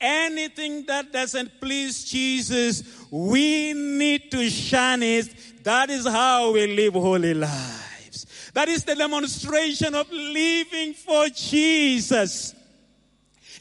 Anything 0.03 0.86
that 0.88 1.13
doesn't 1.13 1.62
please 1.62 2.03
Jesus, 2.03 2.83
we 3.10 3.72
need 3.72 4.29
to 4.31 4.50
shun 4.50 5.01
it. 5.01 5.63
That 5.63 5.89
is 5.89 6.05
how 6.05 6.51
we 6.51 6.67
live 6.75 6.93
holy 6.93 7.33
lives. 7.33 8.51
That 8.53 8.67
is 8.67 8.83
the 8.83 8.95
demonstration 8.95 9.95
of 9.95 10.12
living 10.12 10.93
for 10.93 11.29
Jesus. 11.29 12.53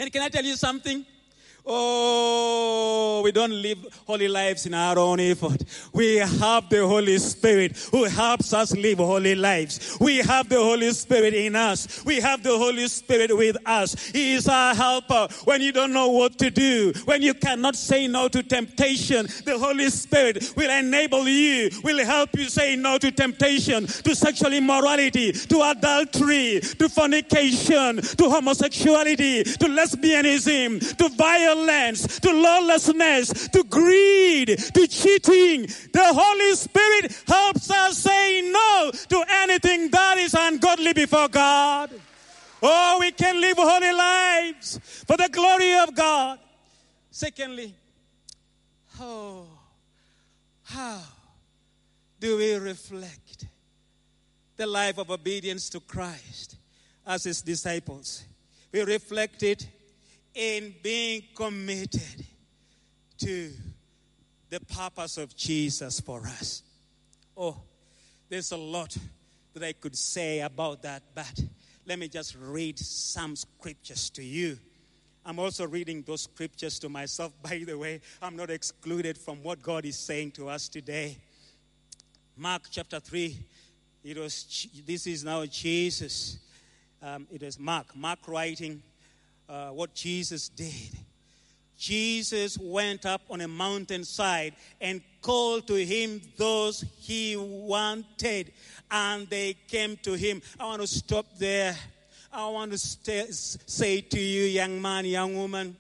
And 0.01 0.13
can 0.13 0.23
I 0.23 0.29
tell 0.31 0.45
you 0.45 0.57
something? 0.57 1.07
Oh, 1.65 3.21
we 3.23 3.31
don't 3.31 3.53
live 3.53 3.79
holy 4.05 4.27
lives 4.27 4.67
in 4.67 4.75
our 4.75 4.99
own 4.99 5.21
effort. 5.21 5.63
We 5.93 6.17
have 6.17 6.69
the 6.69 6.85
Holy 6.85 7.19
Spirit 7.19 7.77
who 7.93 8.03
helps 8.05 8.53
us 8.53 8.73
live 8.73 8.99
holy 8.99 9.37
lives. 9.37 9.97
We 10.01 10.19
have 10.19 10.49
the 10.49 10.57
Holy 10.57 10.93
Spirit 10.93 11.35
in 11.35 11.55
us. 11.55 12.05
We 12.05 12.21
have 12.21 12.43
the 12.43 12.59
Holy 12.59 12.89
Spirit 12.89 13.37
with 13.37 13.57
us. 13.65 14.11
He 14.11 14.33
is 14.33 14.49
our 14.49 14.75
helper 14.75 15.29
when 15.45 15.61
you 15.61 15.71
don't 15.71 15.93
know 15.93 16.09
what 16.09 16.37
to 16.39 16.51
do, 16.51 16.93
when 17.05 17.23
you 17.23 17.33
cannot 17.33 17.77
say 17.77 18.09
no 18.09 18.27
to 18.27 18.43
temptation. 18.43 19.27
The 19.45 19.57
Holy 19.57 19.89
Spirit 19.89 20.55
will 20.57 20.71
enable 20.71 21.29
you, 21.29 21.71
will 21.85 22.05
help 22.05 22.31
you 22.37 22.49
say 22.49 22.75
no 22.75 22.99
to 22.99 23.13
temptation, 23.13 23.87
to 23.87 24.17
sexual 24.17 24.53
immorality, 24.53 25.31
to 25.31 25.63
adultery, 25.71 26.59
to 26.61 26.89
fornication, 26.89 28.03
to 28.03 28.29
homosexuality, 28.29 29.45
to 29.45 29.67
lesbianism, 29.67 30.97
to 30.97 31.09
violence 31.11 31.52
violence, 31.55 32.21
to 32.21 32.33
lawlessness, 32.33 33.49
to 33.49 33.65
greed, 33.65 34.49
to 34.49 34.87
cheating. 34.87 35.63
The 35.93 36.05
Holy 36.05 36.55
Spirit 36.55 37.23
helps 37.27 37.71
us 37.71 37.99
say 37.99 38.43
no 38.51 38.91
to 39.09 39.25
anything 39.29 39.91
that 39.91 40.19
is 40.19 40.35
ungodly 40.39 40.93
before 40.93 41.29
God. 41.29 41.91
Oh, 42.63 42.99
we 43.01 43.11
can 43.13 43.41
live 43.41 43.57
holy 43.59 43.93
lives 43.93 44.79
for 45.07 45.17
the 45.17 45.29
glory 45.29 45.75
of 45.79 45.95
God. 45.95 46.39
Secondly, 47.11 47.75
oh, 49.01 49.47
how 50.65 51.01
do 52.21 52.37
we 52.37 52.55
reflect 52.55 53.47
the 54.57 54.67
life 54.67 54.99
of 54.99 55.11
obedience 55.11 55.69
to 55.71 55.81
Christ 55.81 56.57
as 57.05 57.25
his 57.25 57.43
disciples? 57.43 58.25
We 58.71 58.83
reflect 58.83 59.43
it 59.43 59.67
in 60.35 60.75
being 60.83 61.23
committed 61.35 62.27
to 63.19 63.51
the 64.51 64.61
purpose 64.61 65.19
of 65.19 65.35
Jesus 65.37 66.01
for 66.01 66.27
us. 66.27 66.63
Oh, 67.37 67.57
there's 68.29 68.53
a 68.53 68.57
lot 68.57 68.97
that 69.55 69.63
I 69.63 69.73
could 69.73 69.97
say 69.97 70.41
about 70.41 70.83
that, 70.83 71.03
but 71.15 71.41
let 71.87 71.99
me 71.99 72.09
just 72.09 72.37
read 72.41 72.79
some 72.79 73.37
scriptures 73.37 74.11
to 74.11 74.25
you. 74.25 74.59
I'm 75.25 75.39
also 75.39 75.67
reading 75.67 76.03
those 76.03 76.23
scriptures 76.23 76.79
to 76.81 76.89
myself, 76.89 77.33
by 77.43 77.63
the 77.65 77.79
way. 77.79 78.01
I'm 78.21 78.37
not 78.37 78.51
excluded 78.51 79.17
from 79.19 79.43
what 79.43 79.63
God 79.63 79.85
is 79.85 79.99
saying 79.99 80.33
to 80.33 80.49
us 80.49 80.69
today. 80.69 81.19
Mark 82.37 82.63
chapter 82.71 82.99
3, 82.99 83.37
it 84.05 84.17
was, 84.17 84.67
this 84.87 85.07
is 85.07 85.23
now 85.23 85.45
Jesus. 85.47 86.39
Um, 87.03 87.27
it 87.31 87.43
is 87.43 87.59
Mark. 87.59 87.95
Mark 87.95 88.21
writing 88.27 88.83
uh, 89.49 89.69
what 89.69 89.95
Jesus 89.95 90.49
did. 90.49 90.97
Jesus 91.79 92.59
went 92.59 93.07
up 93.07 93.23
on 93.29 93.41
a 93.41 93.49
mountainside 93.49 94.55
and 94.81 95.01
called 95.21 95.67
to 95.67 95.75
him 95.75 96.21
those 96.37 96.85
he 96.99 97.37
wanted, 97.37 98.53
and 98.91 99.29
they 99.29 99.55
came 99.67 99.97
to 100.03 100.13
him. 100.13 100.41
I 100.61 100.65
want 100.65 100.83
to 100.83 100.87
stop 100.87 101.27
there. 101.39 101.77
I 102.33 102.49
want 102.49 102.73
to 102.73 102.79
say 102.79 104.01
to 104.01 104.21
you, 104.21 104.45
young 104.45 104.81
man, 104.81 105.05
young 105.07 105.37
woman, 105.37 105.77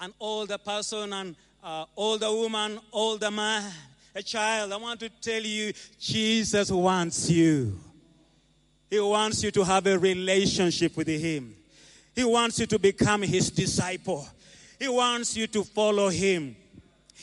an 0.00 0.14
older 0.20 0.58
person, 0.58 1.12
and 1.12 1.36
uh, 1.62 1.86
older 1.96 2.30
woman, 2.30 2.78
older 2.92 3.30
man, 3.30 3.72
a 4.14 4.22
child, 4.22 4.72
I 4.72 4.76
want 4.76 5.00
to 5.00 5.08
tell 5.08 5.42
you, 5.42 5.72
Jesus 5.98 6.70
wants 6.70 7.28
you. 7.28 7.78
He 8.88 9.00
wants 9.00 9.42
you 9.42 9.50
to 9.50 9.64
have 9.64 9.86
a 9.88 9.98
relationship 9.98 10.96
with 10.96 11.08
Him. 11.08 11.56
He 12.14 12.24
wants 12.24 12.58
you 12.58 12.66
to 12.66 12.78
become 12.78 13.22
his 13.22 13.50
disciple. 13.50 14.26
He 14.78 14.88
wants 14.88 15.36
you 15.36 15.46
to 15.48 15.64
follow 15.64 16.08
him. 16.08 16.56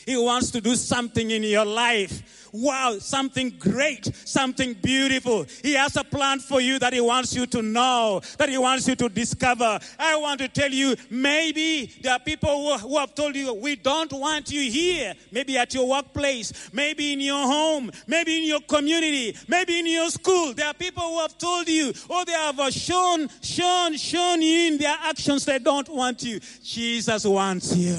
He 0.05 0.17
wants 0.17 0.51
to 0.51 0.61
do 0.61 0.75
something 0.75 1.31
in 1.31 1.43
your 1.43 1.65
life. 1.65 2.40
Wow, 2.53 2.97
something 2.99 3.51
great, 3.57 4.13
something 4.25 4.73
beautiful. 4.73 5.45
He 5.63 5.73
has 5.73 5.95
a 5.95 6.03
plan 6.03 6.39
for 6.39 6.59
you 6.59 6.79
that 6.79 6.91
He 6.93 6.99
wants 6.99 7.33
you 7.33 7.45
to 7.47 7.61
know, 7.61 8.21
that 8.37 8.49
He 8.49 8.57
wants 8.57 8.87
you 8.87 8.95
to 8.95 9.09
discover. 9.09 9.79
I 9.97 10.17
want 10.17 10.39
to 10.41 10.47
tell 10.49 10.71
you, 10.71 10.95
maybe 11.09 11.85
there 12.01 12.13
are 12.13 12.19
people 12.19 12.77
who, 12.77 12.89
who 12.89 12.97
have 12.97 13.15
told 13.15 13.35
you, 13.35 13.53
we 13.53 13.75
don't 13.75 14.11
want 14.11 14.51
you 14.51 14.69
here. 14.69 15.13
Maybe 15.31 15.57
at 15.57 15.73
your 15.73 15.87
workplace, 15.87 16.69
maybe 16.73 17.13
in 17.13 17.21
your 17.21 17.45
home, 17.45 17.91
maybe 18.07 18.37
in 18.37 18.43
your 18.43 18.61
community, 18.61 19.37
maybe 19.47 19.79
in 19.79 19.87
your 19.87 20.09
school. 20.09 20.53
There 20.53 20.67
are 20.67 20.73
people 20.73 21.03
who 21.03 21.19
have 21.19 21.37
told 21.37 21.69
you, 21.69 21.93
or 22.09 22.25
they 22.25 22.33
have 22.33 22.59
uh, 22.59 22.69
shown, 22.69 23.29
shown, 23.41 23.95
shown 23.95 24.41
you 24.41 24.67
in 24.73 24.77
their 24.77 24.97
actions 25.03 25.45
they 25.45 25.59
don't 25.59 25.87
want 25.87 26.23
you. 26.23 26.39
Jesus 26.63 27.25
wants 27.25 27.75
you. 27.75 27.97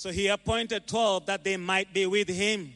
So 0.00 0.10
he 0.10 0.28
appointed 0.28 0.86
12 0.86 1.26
that 1.26 1.44
they 1.44 1.58
might 1.58 1.92
be 1.92 2.06
with 2.06 2.26
him 2.26 2.72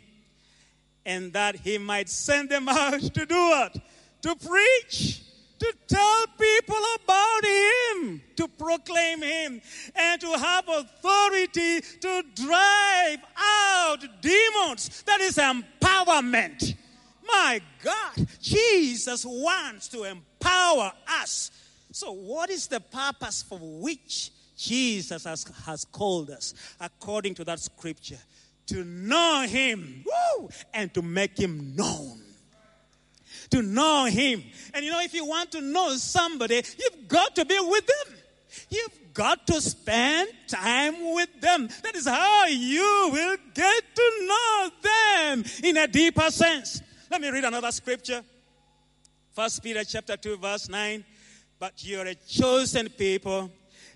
and 1.06 1.32
that 1.32 1.56
he 1.56 1.78
might 1.78 2.10
send 2.10 2.50
them 2.50 2.68
out 2.68 3.00
to 3.00 3.24
do 3.24 3.34
what? 3.34 3.74
To 4.20 4.37
preach, 4.37 5.22
to 5.58 5.74
tell 5.88 6.26
people 6.38 6.82
about 7.02 7.40
him, 7.42 8.20
to 8.37 8.46
proclaim 8.46 9.22
him, 9.22 9.62
and 9.96 10.20
to 10.20 10.32
have 10.32 10.68
authority 10.68 11.80
to 11.80 12.22
drive 12.34 13.20
out 13.38 14.04
demons. 14.20 15.02
That 15.06 15.22
is 15.22 15.38
empowerment. 15.38 16.74
My 17.26 17.62
God, 17.82 18.28
Jesus 18.42 19.24
wants 19.24 19.88
to 19.88 20.04
empower 20.04 20.92
us. 21.08 21.50
So, 21.90 22.12
what 22.12 22.50
is 22.50 22.66
the 22.66 22.80
purpose 22.80 23.42
for 23.42 23.58
which 23.58 24.30
Jesus 24.56 25.24
has, 25.24 25.44
has 25.66 25.84
called 25.84 26.30
us, 26.30 26.54
according 26.80 27.34
to 27.34 27.44
that 27.44 27.60
scripture, 27.60 28.18
to 28.66 28.84
know 28.84 29.44
Him 29.48 30.04
woo, 30.06 30.48
and 30.72 30.92
to 30.94 31.02
make 31.02 31.38
Him 31.38 31.74
known. 31.74 32.20
To 33.50 33.62
know 33.62 34.06
Him. 34.06 34.42
And 34.72 34.84
you 34.84 34.90
know, 34.90 35.00
if 35.00 35.14
you 35.14 35.24
want 35.26 35.52
to 35.52 35.60
know 35.60 35.94
somebody, 35.96 36.62
you've 36.78 37.08
got 37.08 37.34
to 37.36 37.44
be 37.44 37.58
with 37.60 37.86
them. 37.86 38.16
You've 38.70 39.14
got 39.14 39.46
to 39.48 39.60
spend 39.60 40.30
time 40.48 41.14
with 41.14 41.40
them. 41.40 41.68
That 41.82 41.96
is 41.96 42.06
how 42.06 42.46
you 42.46 43.10
will 43.12 43.36
get 43.54 43.84
to 43.94 44.26
know 44.26 44.70
them 44.82 45.44
in 45.62 45.76
a 45.76 45.86
deeper 45.86 46.30
sense. 46.30 46.82
Let 47.10 47.20
me 47.20 47.28
read 47.30 47.44
another 47.44 47.70
scripture. 47.72 48.22
First 49.32 49.62
Peter 49.62 49.84
chapter 49.84 50.16
2, 50.16 50.36
verse 50.36 50.68
9. 50.68 51.04
But 51.58 51.84
you're 51.84 52.06
a 52.06 52.14
chosen 52.14 52.88
people 52.88 53.50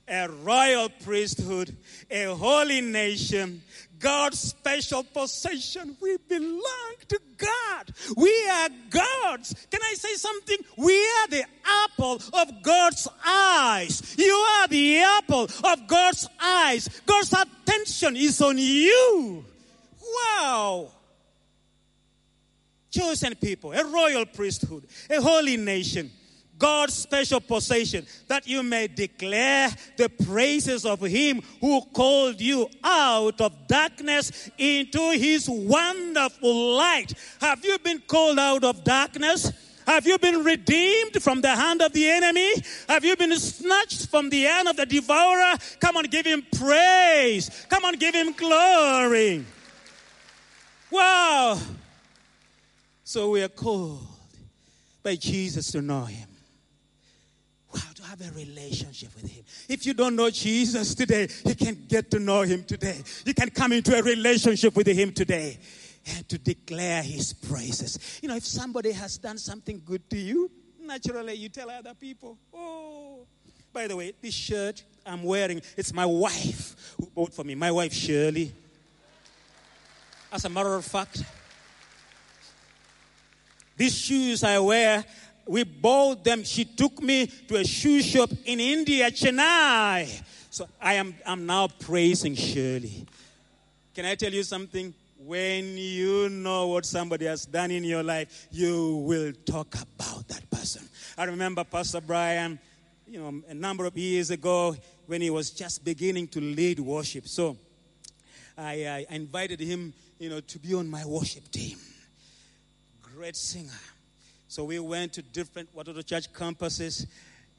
a 0.08 0.28
royal 0.28 0.88
priesthood, 1.04 1.76
a 2.10 2.24
holy 2.24 2.80
nation, 2.80 3.62
God's 3.98 4.38
special 4.38 5.02
possession. 5.02 5.96
We 6.00 6.16
belong 6.28 6.94
to 7.08 7.20
God. 7.36 7.92
We 8.16 8.48
are 8.48 8.68
God's. 8.90 9.54
Can 9.70 9.80
I 9.82 9.94
say 9.94 10.14
something? 10.14 10.58
We 10.76 10.96
are 10.96 11.28
the 11.28 11.44
apple 11.84 12.22
of 12.32 12.62
God's 12.62 13.08
eyes. 13.26 14.14
You 14.16 14.32
are 14.32 14.68
the 14.68 14.98
apple 14.98 15.48
of 15.64 15.86
God's 15.86 16.28
eyes. 16.40 16.88
God's 17.06 17.32
attention 17.32 18.16
is 18.16 18.40
on 18.40 18.58
you. 18.58 19.44
Wow. 20.00 20.90
Chosen 22.90 23.34
people, 23.34 23.72
a 23.72 23.84
royal 23.84 24.24
priesthood, 24.26 24.86
a 25.10 25.20
holy 25.20 25.56
nation. 25.56 26.10
God's 26.58 26.94
special 26.94 27.40
possession, 27.40 28.06
that 28.26 28.46
you 28.46 28.62
may 28.62 28.88
declare 28.88 29.70
the 29.96 30.08
praises 30.08 30.84
of 30.84 31.00
Him 31.00 31.42
who 31.60 31.80
called 31.92 32.40
you 32.40 32.68
out 32.82 33.40
of 33.40 33.52
darkness 33.66 34.50
into 34.58 35.10
His 35.12 35.48
wonderful 35.48 36.76
light. 36.76 37.12
Have 37.40 37.64
you 37.64 37.78
been 37.78 38.00
called 38.00 38.38
out 38.38 38.64
of 38.64 38.84
darkness? 38.84 39.52
Have 39.86 40.06
you 40.06 40.18
been 40.18 40.44
redeemed 40.44 41.22
from 41.22 41.40
the 41.40 41.54
hand 41.56 41.80
of 41.80 41.94
the 41.94 42.10
enemy? 42.10 42.52
Have 42.90 43.06
you 43.06 43.16
been 43.16 43.34
snatched 43.38 44.08
from 44.08 44.28
the 44.28 44.42
hand 44.42 44.68
of 44.68 44.76
the 44.76 44.84
devourer? 44.84 45.54
Come 45.80 45.96
on, 45.96 46.04
give 46.04 46.26
him 46.26 46.44
praise. 46.58 47.66
Come 47.70 47.86
on, 47.86 47.94
give 47.94 48.14
him 48.14 48.32
glory. 48.32 49.46
Wow. 50.90 51.58
So 53.02 53.30
we 53.30 53.42
are 53.42 53.48
called 53.48 54.06
by 55.02 55.16
Jesus 55.16 55.72
to 55.72 55.80
know 55.80 56.04
him. 56.04 56.27
Have 58.08 58.20
a 58.22 58.30
relationship 58.34 59.14
with 59.14 59.30
Him. 59.30 59.44
If 59.68 59.84
you 59.84 59.92
don't 59.92 60.16
know 60.16 60.30
Jesus 60.30 60.94
today, 60.94 61.28
you 61.44 61.54
can 61.54 61.84
get 61.88 62.10
to 62.12 62.18
know 62.18 62.42
Him 62.42 62.64
today. 62.64 63.02
You 63.24 63.34
can 63.34 63.50
come 63.50 63.72
into 63.72 63.96
a 63.96 64.02
relationship 64.02 64.74
with 64.76 64.86
Him 64.86 65.12
today 65.12 65.58
and 66.16 66.28
to 66.28 66.38
declare 66.38 67.02
His 67.02 67.32
praises. 67.32 68.18
You 68.22 68.28
know, 68.28 68.36
if 68.36 68.46
somebody 68.46 68.92
has 68.92 69.18
done 69.18 69.36
something 69.36 69.82
good 69.84 70.08
to 70.10 70.16
you, 70.16 70.50
naturally 70.80 71.34
you 71.34 71.50
tell 71.50 71.70
other 71.70 71.94
people, 71.94 72.38
oh, 72.54 73.26
by 73.72 73.86
the 73.86 73.96
way, 73.96 74.14
this 74.22 74.34
shirt 74.34 74.82
I'm 75.04 75.22
wearing, 75.22 75.60
it's 75.76 75.92
my 75.92 76.06
wife 76.06 76.94
who 76.98 77.06
bought 77.06 77.34
for 77.34 77.44
me, 77.44 77.54
my 77.54 77.70
wife 77.70 77.92
Shirley. 77.92 78.52
As 80.32 80.44
a 80.44 80.48
matter 80.48 80.74
of 80.74 80.84
fact, 80.84 81.22
these 83.76 83.96
shoes 83.96 84.42
I 84.42 84.58
wear, 84.58 85.04
we 85.48 85.64
bought 85.64 86.22
them. 86.22 86.44
She 86.44 86.64
took 86.64 87.02
me 87.02 87.26
to 87.26 87.56
a 87.56 87.64
shoe 87.64 88.02
shop 88.02 88.30
in 88.44 88.60
India, 88.60 89.10
Chennai. 89.10 90.22
So 90.50 90.68
I 90.80 90.94
am 90.94 91.14
I'm 91.26 91.46
now 91.46 91.68
praising 91.68 92.34
Shirley. 92.34 93.06
Can 93.94 94.04
I 94.04 94.14
tell 94.14 94.32
you 94.32 94.42
something? 94.42 94.94
When 95.20 95.76
you 95.76 96.28
know 96.28 96.68
what 96.68 96.86
somebody 96.86 97.26
has 97.26 97.44
done 97.44 97.70
in 97.72 97.82
your 97.82 98.02
life, 98.04 98.46
you 98.52 98.96
will 98.98 99.32
talk 99.44 99.74
about 99.74 100.28
that 100.28 100.48
person. 100.48 100.88
I 101.16 101.24
remember 101.24 101.64
Pastor 101.64 102.00
Brian, 102.00 102.58
you 103.06 103.18
know, 103.18 103.42
a 103.48 103.54
number 103.54 103.84
of 103.84 103.98
years 103.98 104.30
ago 104.30 104.76
when 105.06 105.20
he 105.20 105.30
was 105.30 105.50
just 105.50 105.84
beginning 105.84 106.28
to 106.28 106.40
lead 106.40 106.78
worship. 106.78 107.26
So 107.26 107.56
I, 108.56 109.06
I 109.10 109.14
invited 109.14 109.58
him, 109.58 109.92
you 110.20 110.28
know, 110.28 110.40
to 110.40 110.58
be 110.58 110.74
on 110.74 110.88
my 110.88 111.04
worship 111.04 111.50
team. 111.50 111.78
Great 113.02 113.34
singer. 113.34 113.72
So 114.48 114.64
we 114.64 114.78
went 114.78 115.12
to 115.12 115.22
different 115.22 115.74
Watoto 115.76 116.04
Church 116.04 116.32
campuses. 116.32 117.06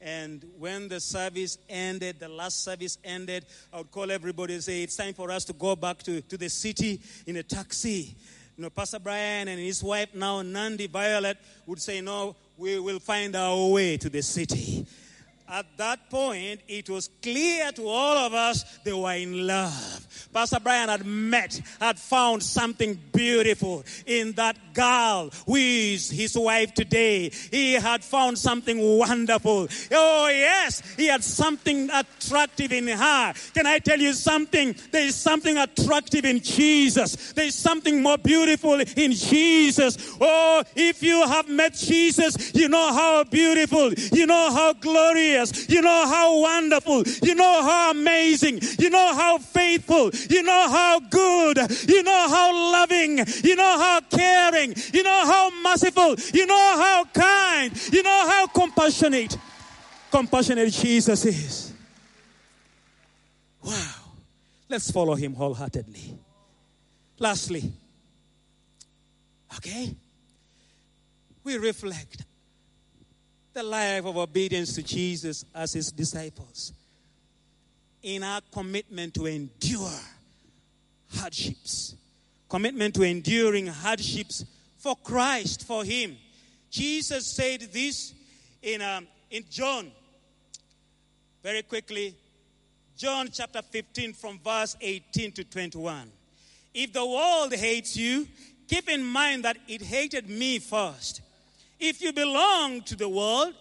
And 0.00 0.44
when 0.58 0.88
the 0.88 0.98
service 0.98 1.56
ended, 1.68 2.18
the 2.18 2.28
last 2.28 2.64
service 2.64 2.98
ended, 3.04 3.46
I 3.72 3.78
would 3.78 3.92
call 3.92 4.10
everybody 4.10 4.54
and 4.54 4.64
say, 4.64 4.82
It's 4.82 4.96
time 4.96 5.14
for 5.14 5.30
us 5.30 5.44
to 5.44 5.52
go 5.52 5.76
back 5.76 6.02
to, 6.02 6.20
to 6.20 6.36
the 6.36 6.48
city 6.48 7.00
in 7.26 7.36
a 7.36 7.44
taxi. 7.44 8.16
You 8.56 8.64
know, 8.64 8.70
Pastor 8.70 8.98
Brian 8.98 9.46
and 9.46 9.60
his 9.60 9.84
wife, 9.84 10.12
now 10.14 10.42
Nandi 10.42 10.88
Violet, 10.88 11.38
would 11.66 11.80
say, 11.80 12.00
No, 12.00 12.34
we 12.58 12.80
will 12.80 12.98
find 12.98 13.36
our 13.36 13.68
way 13.68 13.96
to 13.96 14.08
the 14.08 14.22
city. 14.22 14.84
At 15.50 15.66
that 15.78 16.08
point, 16.08 16.60
it 16.68 16.88
was 16.88 17.10
clear 17.20 17.72
to 17.72 17.88
all 17.88 18.16
of 18.16 18.32
us 18.34 18.78
they 18.84 18.92
were 18.92 19.14
in 19.14 19.48
love. 19.48 20.06
Pastor 20.32 20.60
Brian 20.62 20.88
had 20.88 21.04
met, 21.04 21.60
had 21.80 21.98
found 21.98 22.40
something 22.40 22.96
beautiful 23.12 23.82
in 24.06 24.30
that 24.32 24.56
girl 24.74 25.30
who 25.46 25.56
is 25.56 26.08
his 26.08 26.38
wife 26.38 26.72
today. 26.72 27.30
He 27.50 27.72
had 27.72 28.04
found 28.04 28.38
something 28.38 28.78
wonderful. 28.96 29.66
Oh, 29.90 30.28
yes, 30.28 30.82
he 30.96 31.06
had 31.06 31.24
something 31.24 31.90
attractive 31.90 32.72
in 32.72 32.86
her. 32.86 33.34
Can 33.52 33.66
I 33.66 33.80
tell 33.80 33.98
you 33.98 34.12
something? 34.12 34.76
There 34.92 35.04
is 35.04 35.16
something 35.16 35.58
attractive 35.58 36.24
in 36.24 36.38
Jesus. 36.38 37.32
There 37.32 37.46
is 37.46 37.56
something 37.56 38.00
more 38.00 38.18
beautiful 38.18 38.80
in 38.80 39.10
Jesus. 39.12 40.16
Oh, 40.20 40.62
if 40.76 41.02
you 41.02 41.26
have 41.26 41.48
met 41.48 41.74
Jesus, 41.74 42.54
you 42.54 42.68
know 42.68 42.92
how 42.92 43.24
beautiful, 43.24 43.92
you 44.12 44.26
know 44.26 44.52
how 44.52 44.74
glorious 44.74 45.39
you 45.68 45.80
know 45.80 46.06
how 46.06 46.40
wonderful. 46.40 47.02
You 47.22 47.34
know 47.34 47.62
how 47.62 47.90
amazing. 47.90 48.60
You 48.78 48.90
know 48.90 49.14
how 49.14 49.38
faithful. 49.38 50.10
You 50.28 50.42
know 50.42 50.68
how 50.68 51.00
good. 51.00 51.58
You 51.88 52.02
know 52.02 52.28
how 52.28 52.72
loving. 52.72 53.18
You 53.44 53.56
know 53.56 53.78
how 53.78 54.00
caring. 54.02 54.74
You 54.92 55.02
know 55.02 55.22
how 55.26 55.50
merciful. 55.62 56.16
You 56.32 56.46
know 56.46 56.54
how 56.76 57.04
kind. 57.12 57.92
You 57.92 58.02
know 58.02 58.28
how 58.28 58.46
compassionate. 58.46 59.36
Compassionate 60.10 60.72
Jesus 60.72 61.24
is. 61.26 61.72
Wow. 63.62 63.94
Let's 64.68 64.90
follow 64.90 65.14
him 65.14 65.34
wholeheartedly. 65.34 66.16
Lastly, 67.18 67.70
okay, 69.56 69.94
we 71.44 71.58
reflect 71.58 72.24
the 73.52 73.62
life 73.62 74.04
of 74.04 74.16
obedience 74.16 74.74
to 74.74 74.82
Jesus 74.82 75.44
as 75.54 75.72
his 75.72 75.90
disciples 75.90 76.72
in 78.02 78.22
our 78.22 78.40
commitment 78.52 79.14
to 79.14 79.26
endure 79.26 80.00
hardships, 81.16 81.94
commitment 82.48 82.94
to 82.94 83.02
enduring 83.02 83.66
hardships 83.66 84.44
for 84.78 84.96
Christ, 84.96 85.66
for 85.66 85.84
him. 85.84 86.16
Jesus 86.70 87.26
said 87.26 87.60
this 87.72 88.14
in, 88.62 88.80
um, 88.80 89.06
in 89.30 89.44
John, 89.50 89.90
very 91.42 91.62
quickly, 91.62 92.14
John 92.96 93.28
chapter 93.32 93.62
15, 93.62 94.12
from 94.12 94.38
verse 94.38 94.76
18 94.80 95.32
to 95.32 95.44
21. 95.44 96.10
If 96.72 96.92
the 96.92 97.04
world 97.04 97.52
hates 97.52 97.96
you, 97.96 98.28
keep 98.68 98.88
in 98.88 99.04
mind 99.04 99.44
that 99.44 99.56
it 99.66 99.82
hated 99.82 100.28
me 100.28 100.58
first. 100.58 101.22
If 101.80 102.02
you 102.02 102.12
belong 102.12 102.82
to 102.82 102.96
the 102.96 103.08
world, 103.08 103.54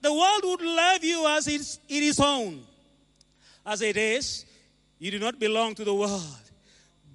the 0.00 0.12
world 0.12 0.42
would 0.44 0.62
love 0.62 1.04
you 1.04 1.26
as 1.28 1.46
it 1.46 1.60
is 1.60 1.78
it 1.88 2.02
is 2.02 2.18
own. 2.18 2.64
As 3.64 3.80
it 3.80 3.96
is, 3.96 4.44
you 4.98 5.12
do 5.12 5.20
not 5.20 5.38
belong 5.38 5.76
to 5.76 5.84
the 5.84 5.94
world, 5.94 6.50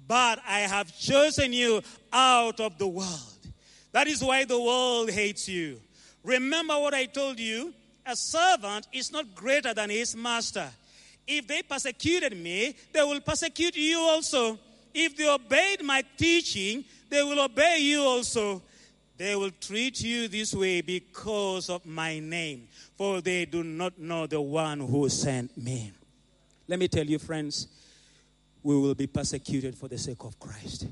but 0.06 0.40
I 0.46 0.60
have 0.60 0.98
chosen 0.98 1.52
you 1.52 1.82
out 2.12 2.60
of 2.60 2.78
the 2.78 2.86
world. 2.86 3.38
That 3.92 4.06
is 4.06 4.22
why 4.22 4.44
the 4.44 4.60
world 4.60 5.10
hates 5.10 5.48
you. 5.48 5.80
Remember 6.24 6.78
what 6.78 6.94
I 6.94 7.04
told 7.04 7.38
you 7.38 7.74
a 8.06 8.16
servant 8.16 8.88
is 8.92 9.12
not 9.12 9.34
greater 9.34 9.74
than 9.74 9.90
his 9.90 10.16
master. 10.16 10.70
If 11.26 11.46
they 11.46 11.62
persecuted 11.62 12.34
me, 12.34 12.74
they 12.92 13.02
will 13.02 13.20
persecute 13.20 13.76
you 13.76 13.98
also. 14.00 14.58
If 14.94 15.14
they 15.14 15.28
obeyed 15.28 15.84
my 15.84 16.02
teaching, 16.16 16.86
they 17.10 17.22
will 17.22 17.40
obey 17.40 17.80
you 17.80 18.00
also. 18.00 18.62
They 19.18 19.34
will 19.34 19.50
treat 19.60 20.00
you 20.00 20.28
this 20.28 20.54
way 20.54 20.80
because 20.80 21.68
of 21.68 21.84
my 21.84 22.20
name, 22.20 22.68
for 22.96 23.20
they 23.20 23.44
do 23.46 23.64
not 23.64 23.98
know 23.98 24.28
the 24.28 24.40
one 24.40 24.78
who 24.78 25.08
sent 25.08 25.56
me. 25.58 25.92
Let 26.68 26.78
me 26.78 26.86
tell 26.86 27.04
you, 27.04 27.18
friends, 27.18 27.66
we 28.62 28.78
will 28.78 28.94
be 28.94 29.08
persecuted 29.08 29.76
for 29.76 29.88
the 29.88 29.98
sake 29.98 30.22
of 30.22 30.38
Christ. 30.38 30.86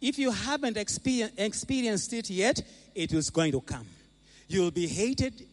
If 0.00 0.18
you 0.18 0.30
haven't 0.30 0.76
experienced 0.76 2.12
it 2.12 2.28
yet, 2.28 2.62
it 2.94 3.12
is 3.12 3.30
going 3.30 3.52
to 3.52 3.62
come. 3.62 3.86
You'll 4.46 4.70
be 4.70 4.86
hated 4.86 5.46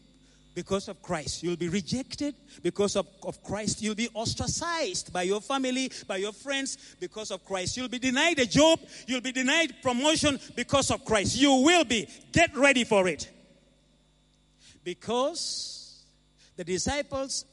because 0.54 0.88
of 0.88 1.00
Christ. 1.02 1.42
You'll 1.42 1.56
be 1.56 1.68
rejected 1.68 2.34
because 2.62 2.96
of, 2.96 3.08
of 3.22 3.42
Christ. 3.42 3.82
You'll 3.82 3.94
be 3.94 4.08
ostracized 4.14 5.12
by 5.12 5.22
your 5.22 5.40
family, 5.40 5.90
by 6.06 6.16
your 6.16 6.32
friends 6.32 6.76
because 7.00 7.30
of 7.30 7.44
Christ. 7.44 7.76
You'll 7.76 7.88
be 7.88 7.98
denied 7.98 8.38
a 8.38 8.46
job. 8.46 8.80
You'll 9.06 9.20
be 9.20 9.32
denied 9.32 9.74
promotion 9.82 10.38
because 10.54 10.90
of 10.90 11.04
Christ. 11.04 11.36
You 11.36 11.54
will 11.54 11.84
be. 11.84 12.08
Get 12.32 12.56
ready 12.56 12.84
for 12.84 13.08
it. 13.08 13.30
Because 14.84 16.02
the 16.56 16.64
disciples 16.64 17.44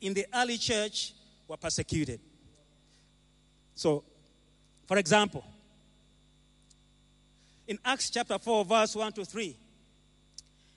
in 0.00 0.14
the 0.14 0.26
early 0.34 0.58
church 0.58 1.12
were 1.48 1.56
persecuted. 1.56 2.20
So, 3.74 4.04
for 4.86 4.96
example, 4.96 5.44
in 7.66 7.78
Acts 7.84 8.10
chapter 8.10 8.38
4, 8.38 8.64
verse 8.64 8.96
1 8.96 9.12
to 9.12 9.24
3, 9.24 9.56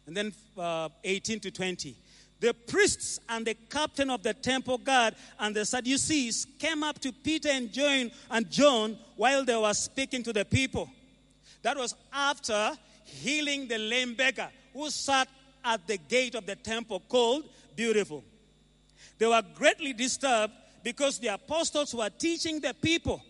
and 0.08 0.16
then 0.16 0.34
uh, 0.58 0.90
18 1.04 1.40
to 1.42 1.52
20. 1.52 1.96
The 2.40 2.54
priests 2.54 3.20
and 3.30 3.46
the 3.46 3.54
captain 3.54 4.10
of 4.10 4.22
the 4.22 4.34
temple 4.34 4.78
guard 4.78 5.16
and 5.40 5.56
the 5.56 5.66
Sadducees 5.66 6.46
came 6.60 6.84
up 6.84 7.00
to 7.00 7.12
Peter 7.12 7.50
and 7.50 7.72
John 7.72 8.12
and 8.30 8.52
John 8.52 8.98
while 9.16 9.46
they 9.46 9.56
were 9.56 9.74
speaking 9.74 10.22
to 10.24 10.34
the 10.34 10.46
people. 10.46 10.90
That 11.62 11.78
was 11.78 11.96
after 12.14 12.74
healing 13.06 13.68
the 13.68 13.78
lame 13.78 14.16
beggar 14.16 14.50
who 14.74 14.90
sat 14.90 15.28
at 15.64 15.88
the 15.88 15.98
gate 15.98 16.36
of 16.36 16.46
the 16.46 16.56
temple 16.56 17.02
called 17.08 17.46
Beautiful. 17.76 18.24
They 19.18 19.28
were 19.28 19.42
greatly 19.56 19.94
disturbed 19.94 20.54
because 20.84 21.20
the 21.20 21.30
apostles 21.30 21.96
were 21.96 22.10
teaching 22.10 22.60
the 22.60 22.76
people, 22.76 23.24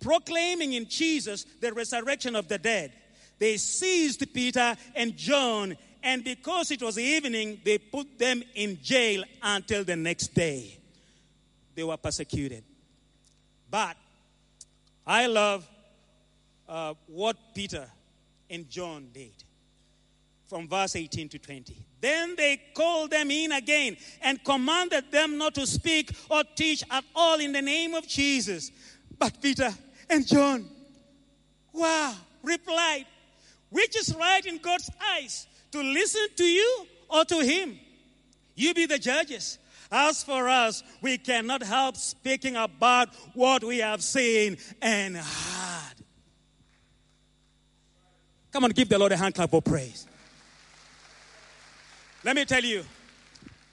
proclaiming 0.00 0.72
in 0.72 0.88
Jesus 0.88 1.44
the 1.60 1.72
resurrection 1.72 2.36
of 2.36 2.48
the 2.48 2.58
dead. 2.58 2.92
They 3.38 3.56
seized 3.56 4.32
Peter 4.32 4.76
and 4.94 5.16
John 5.16 5.76
and 6.02 6.24
because 6.24 6.70
it 6.70 6.82
was 6.82 6.98
evening, 6.98 7.60
they 7.64 7.78
put 7.78 8.18
them 8.18 8.42
in 8.54 8.78
jail 8.82 9.24
until 9.42 9.84
the 9.84 9.96
next 9.96 10.34
day. 10.34 10.78
They 11.74 11.84
were 11.84 11.96
persecuted. 11.96 12.64
But 13.70 13.96
I 15.06 15.26
love 15.26 15.66
uh, 16.68 16.94
what 17.06 17.36
Peter 17.54 17.86
and 18.50 18.68
John 18.68 19.08
did 19.12 19.32
from 20.46 20.68
verse 20.68 20.96
18 20.96 21.30
to 21.30 21.38
20. 21.38 21.74
Then 22.00 22.34
they 22.36 22.60
called 22.74 23.10
them 23.10 23.30
in 23.30 23.52
again 23.52 23.96
and 24.20 24.42
commanded 24.44 25.10
them 25.10 25.38
not 25.38 25.54
to 25.54 25.66
speak 25.66 26.12
or 26.28 26.42
teach 26.54 26.84
at 26.90 27.04
all 27.14 27.40
in 27.40 27.52
the 27.52 27.62
name 27.62 27.94
of 27.94 28.06
Jesus. 28.06 28.70
But 29.18 29.40
Peter 29.40 29.70
and 30.10 30.26
John, 30.26 30.68
wow, 31.72 32.14
replied, 32.42 33.06
Which 33.70 33.96
is 33.96 34.14
right 34.14 34.44
in 34.44 34.58
God's 34.58 34.90
eyes? 35.14 35.46
To 35.72 35.82
listen 35.82 36.26
to 36.36 36.44
you 36.44 36.86
or 37.08 37.24
to 37.24 37.40
him. 37.40 37.78
You 38.54 38.74
be 38.74 38.86
the 38.86 38.98
judges. 38.98 39.58
As 39.90 40.22
for 40.22 40.48
us, 40.48 40.82
we 41.02 41.18
cannot 41.18 41.62
help 41.62 41.96
speaking 41.96 42.56
about 42.56 43.10
what 43.34 43.62
we 43.62 43.78
have 43.78 44.02
seen 44.02 44.56
and 44.80 45.16
heard. 45.16 45.96
Come 48.52 48.64
on, 48.64 48.70
give 48.70 48.88
the 48.88 48.98
Lord 48.98 49.12
a 49.12 49.16
hand 49.16 49.34
clap 49.34 49.50
for 49.50 49.60
praise. 49.60 50.06
Let 52.24 52.36
me 52.36 52.44
tell 52.44 52.62
you, 52.62 52.84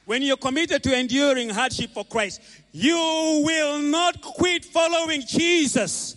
when 0.06 0.22
you're 0.22 0.38
committed 0.38 0.82
to 0.84 0.98
enduring 0.98 1.50
hardship 1.50 1.92
for 1.94 2.04
Christ, 2.04 2.42
you 2.72 3.44
will 3.46 3.80
not 3.80 4.22
quit 4.22 4.66
following 4.66 5.22
Jesus. 5.22 6.16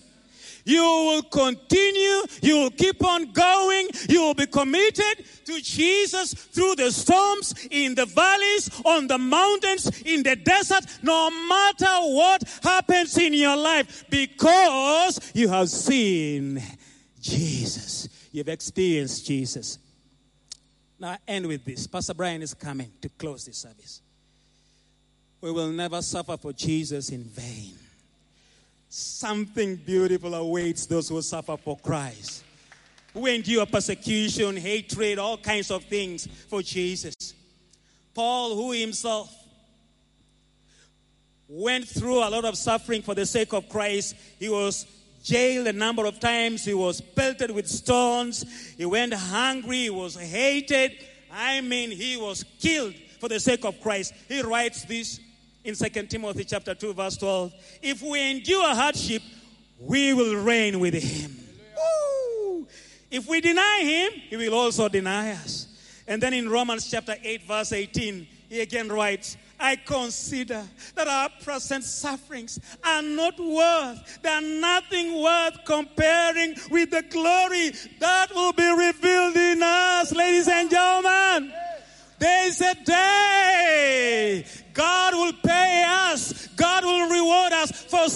You 0.65 0.83
will 0.83 1.23
continue. 1.23 2.23
You 2.41 2.59
will 2.59 2.71
keep 2.71 3.05
on 3.05 3.33
going. 3.33 3.89
You 4.09 4.23
will 4.23 4.35
be 4.35 4.47
committed 4.47 5.25
to 5.47 5.61
Jesus 5.61 6.35
through 6.35 6.77
the 6.77 6.91
storms, 6.91 7.55
in 7.71 7.95
the 7.95 8.07
valleys, 8.07 8.71
on 8.85 9.07
the 9.07 9.19
mountains, 9.19 10.03
in 10.03 10.23
the 10.23 10.37
desert, 10.37 10.85
no 11.03 11.31
matter 11.31 11.87
what 11.87 12.43
happens 12.63 13.19
in 13.19 13.35
your 13.35 13.57
life, 13.57 14.05
because 14.09 15.33
you 15.35 15.49
have 15.49 15.69
seen 15.69 16.63
Jesus. 17.21 18.09
You've 18.33 18.49
experienced 18.49 19.27
Jesus. 19.27 19.79
Now, 20.99 21.11
I 21.11 21.19
end 21.27 21.47
with 21.47 21.65
this. 21.65 21.87
Pastor 21.87 22.15
Brian 22.15 22.43
is 22.43 22.55
coming 22.55 22.93
to 23.01 23.09
close 23.09 23.45
this 23.45 23.59
service. 23.59 24.01
We 25.41 25.51
will 25.51 25.71
never 25.71 26.01
suffer 26.01 26.37
for 26.37 26.53
Jesus 26.53 27.11
in 27.11 27.25
vain. 27.25 27.75
Something 28.95 29.77
beautiful 29.77 30.35
awaits 30.35 30.85
those 30.85 31.09
who 31.09 31.23
suffer 31.23 31.57
for 31.57 31.79
Christ, 31.79 32.45
who 33.15 33.25
endure 33.25 33.65
persecution, 33.65 34.55
hatred, 34.55 35.19
all 35.19 35.39
kinds 35.39 35.71
of 35.71 35.83
things 35.85 36.29
for 36.51 36.61
Jesus. 36.61 37.15
Paul, 38.13 38.55
who 38.55 38.73
himself 38.73 39.35
went 41.49 41.89
through 41.89 42.19
a 42.19 42.29
lot 42.29 42.45
of 42.45 42.59
suffering 42.59 43.01
for 43.01 43.15
the 43.15 43.25
sake 43.25 43.55
of 43.55 43.67
Christ, 43.71 44.15
he 44.39 44.51
was 44.51 44.85
jailed 45.23 45.69
a 45.69 45.73
number 45.73 46.05
of 46.05 46.21
times, 46.21 46.63
he 46.63 46.75
was 46.75 47.01
pelted 47.01 47.51
with 47.51 47.67
stones, 47.69 48.45
he 48.77 48.85
went 48.85 49.15
hungry, 49.15 49.85
he 49.85 49.91
was 49.91 50.17
hated. 50.17 50.93
I 51.33 51.63
mean, 51.63 51.93
he 51.93 52.19
was 52.19 52.45
killed 52.61 52.93
for 53.21 53.31
the 53.31 53.41
sake 53.41 53.65
of 53.65 53.81
Christ. 53.81 54.13
He 54.29 54.43
writes 54.43 54.85
this 54.85 55.19
in 55.65 55.75
2 55.75 55.89
Timothy 56.07 56.45
chapter 56.45 56.75
2 56.75 56.95
verse 56.95 57.17
12. 57.17 57.53
If 57.83 58.03
we 58.03 58.31
endure 58.31 58.75
hardship, 58.75 59.23
we 59.79 60.13
will 60.13 60.37
reign 60.37 60.81
with 60.81 60.95
him. 60.95 61.37
Woo! 61.77 62.67
If 63.11 63.29
we 63.29 63.41
deny 63.41 63.81
him, 63.83 64.21
he 64.31 64.37
will 64.37 64.55
also 64.55 64.89
deny 64.89 65.33
us. 65.33 65.69
And 66.07 66.23
then 66.23 66.35
in 66.35 66.49
Romans 66.49 66.91
chapter 66.91 67.15
8 67.23 67.43
verse 67.43 67.73
18, 67.73 68.27
he 68.49 68.61
again 68.61 68.89
writes, 68.89 69.37
I 69.59 69.77
consider 69.77 70.65
that 70.97 71.07
our 71.07 71.31
present 71.43 71.85
sufferings 71.85 72.59
are 72.85 73.03
not 73.03 73.39
worth, 73.39 74.21
they 74.23 74.29
are 74.29 74.41
nothing 74.41 75.23
worth 75.23 75.65
comparing 75.65 76.57
with 76.71 76.91
the 76.91 77.03
glory 77.09 77.71
that 78.01 78.35
will 78.35 78.53
be 78.53 78.69
revealed 78.69 79.37
in 79.37 79.63
us, 79.63 80.13
ladies 80.13 80.49
and 80.49 80.69
gentlemen. 80.69 81.53
There 82.19 82.49
is 82.49 82.61
a 82.61 82.75
day 82.85 84.45
God 84.75 85.15
will 85.15 85.33
pay 85.45 85.85
us. 85.87 86.49
God 86.49 86.85
will 86.85 87.09
reward 87.09 87.53
us 87.53 87.71
for 87.71 88.09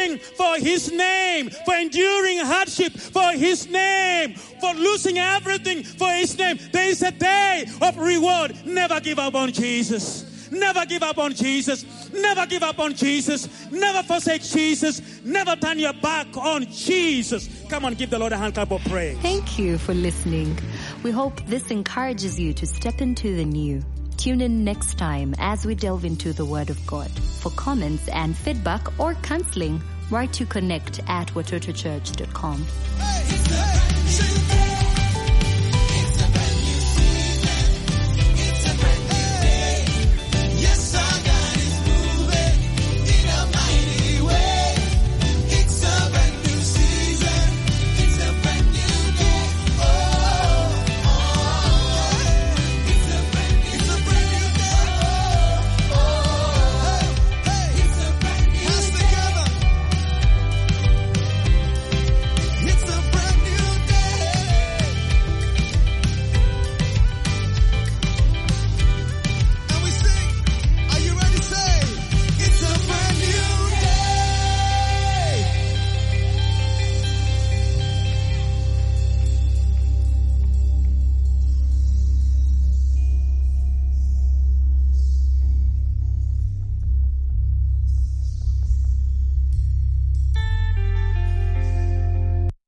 suffering 0.00 0.18
for 0.18 0.56
His 0.58 0.92
name, 0.92 1.50
for 1.50 1.74
enduring 1.74 2.38
hardship 2.38 2.92
for 2.92 3.32
His 3.32 3.68
name, 3.68 4.34
for 4.34 4.74
losing 4.74 5.18
everything 5.18 5.82
for 5.82 6.10
His 6.10 6.36
name. 6.38 6.58
There 6.72 6.88
is 6.88 7.02
a 7.02 7.10
day 7.10 7.66
of 7.82 7.98
reward. 7.98 8.54
Never 8.64 9.00
give 9.00 9.18
up 9.18 9.34
on 9.34 9.52
Jesus. 9.52 10.26
Never 10.50 10.84
give 10.84 11.02
up 11.02 11.18
on 11.18 11.32
Jesus. 11.32 12.10
Never 12.12 12.44
give 12.46 12.64
up 12.64 12.80
on 12.80 12.94
Jesus. 12.94 13.70
Never 13.70 14.02
forsake 14.02 14.42
Jesus. 14.42 15.00
Never 15.24 15.54
turn 15.54 15.78
your 15.78 15.92
back 15.92 16.36
on 16.36 16.66
Jesus. 16.66 17.48
Come 17.68 17.84
on, 17.84 17.94
give 17.94 18.10
the 18.10 18.18
Lord 18.18 18.32
a 18.32 18.36
hand 18.36 18.54
clap 18.54 18.72
of 18.72 18.82
praise. 18.82 19.16
Thank 19.18 19.60
you 19.60 19.78
for 19.78 19.94
listening. 19.94 20.58
We 21.04 21.12
hope 21.12 21.40
this 21.46 21.70
encourages 21.70 22.40
you 22.40 22.52
to 22.54 22.66
step 22.66 23.00
into 23.00 23.36
the 23.36 23.44
new. 23.44 23.84
Tune 24.20 24.42
in 24.42 24.64
next 24.64 24.98
time 24.98 25.34
as 25.38 25.64
we 25.64 25.74
delve 25.74 26.04
into 26.04 26.34
the 26.34 26.44
Word 26.44 26.68
of 26.68 26.86
God. 26.86 27.10
For 27.10 27.48
comments 27.52 28.06
and 28.08 28.36
feedback 28.36 29.00
or 29.00 29.14
counseling, 29.14 29.80
write 30.10 30.30
to 30.34 30.44
connect 30.44 31.00
at 31.08 31.28
watotochurch.com. 31.28 32.66
Hey, 32.98 33.54
hey, 33.54 34.69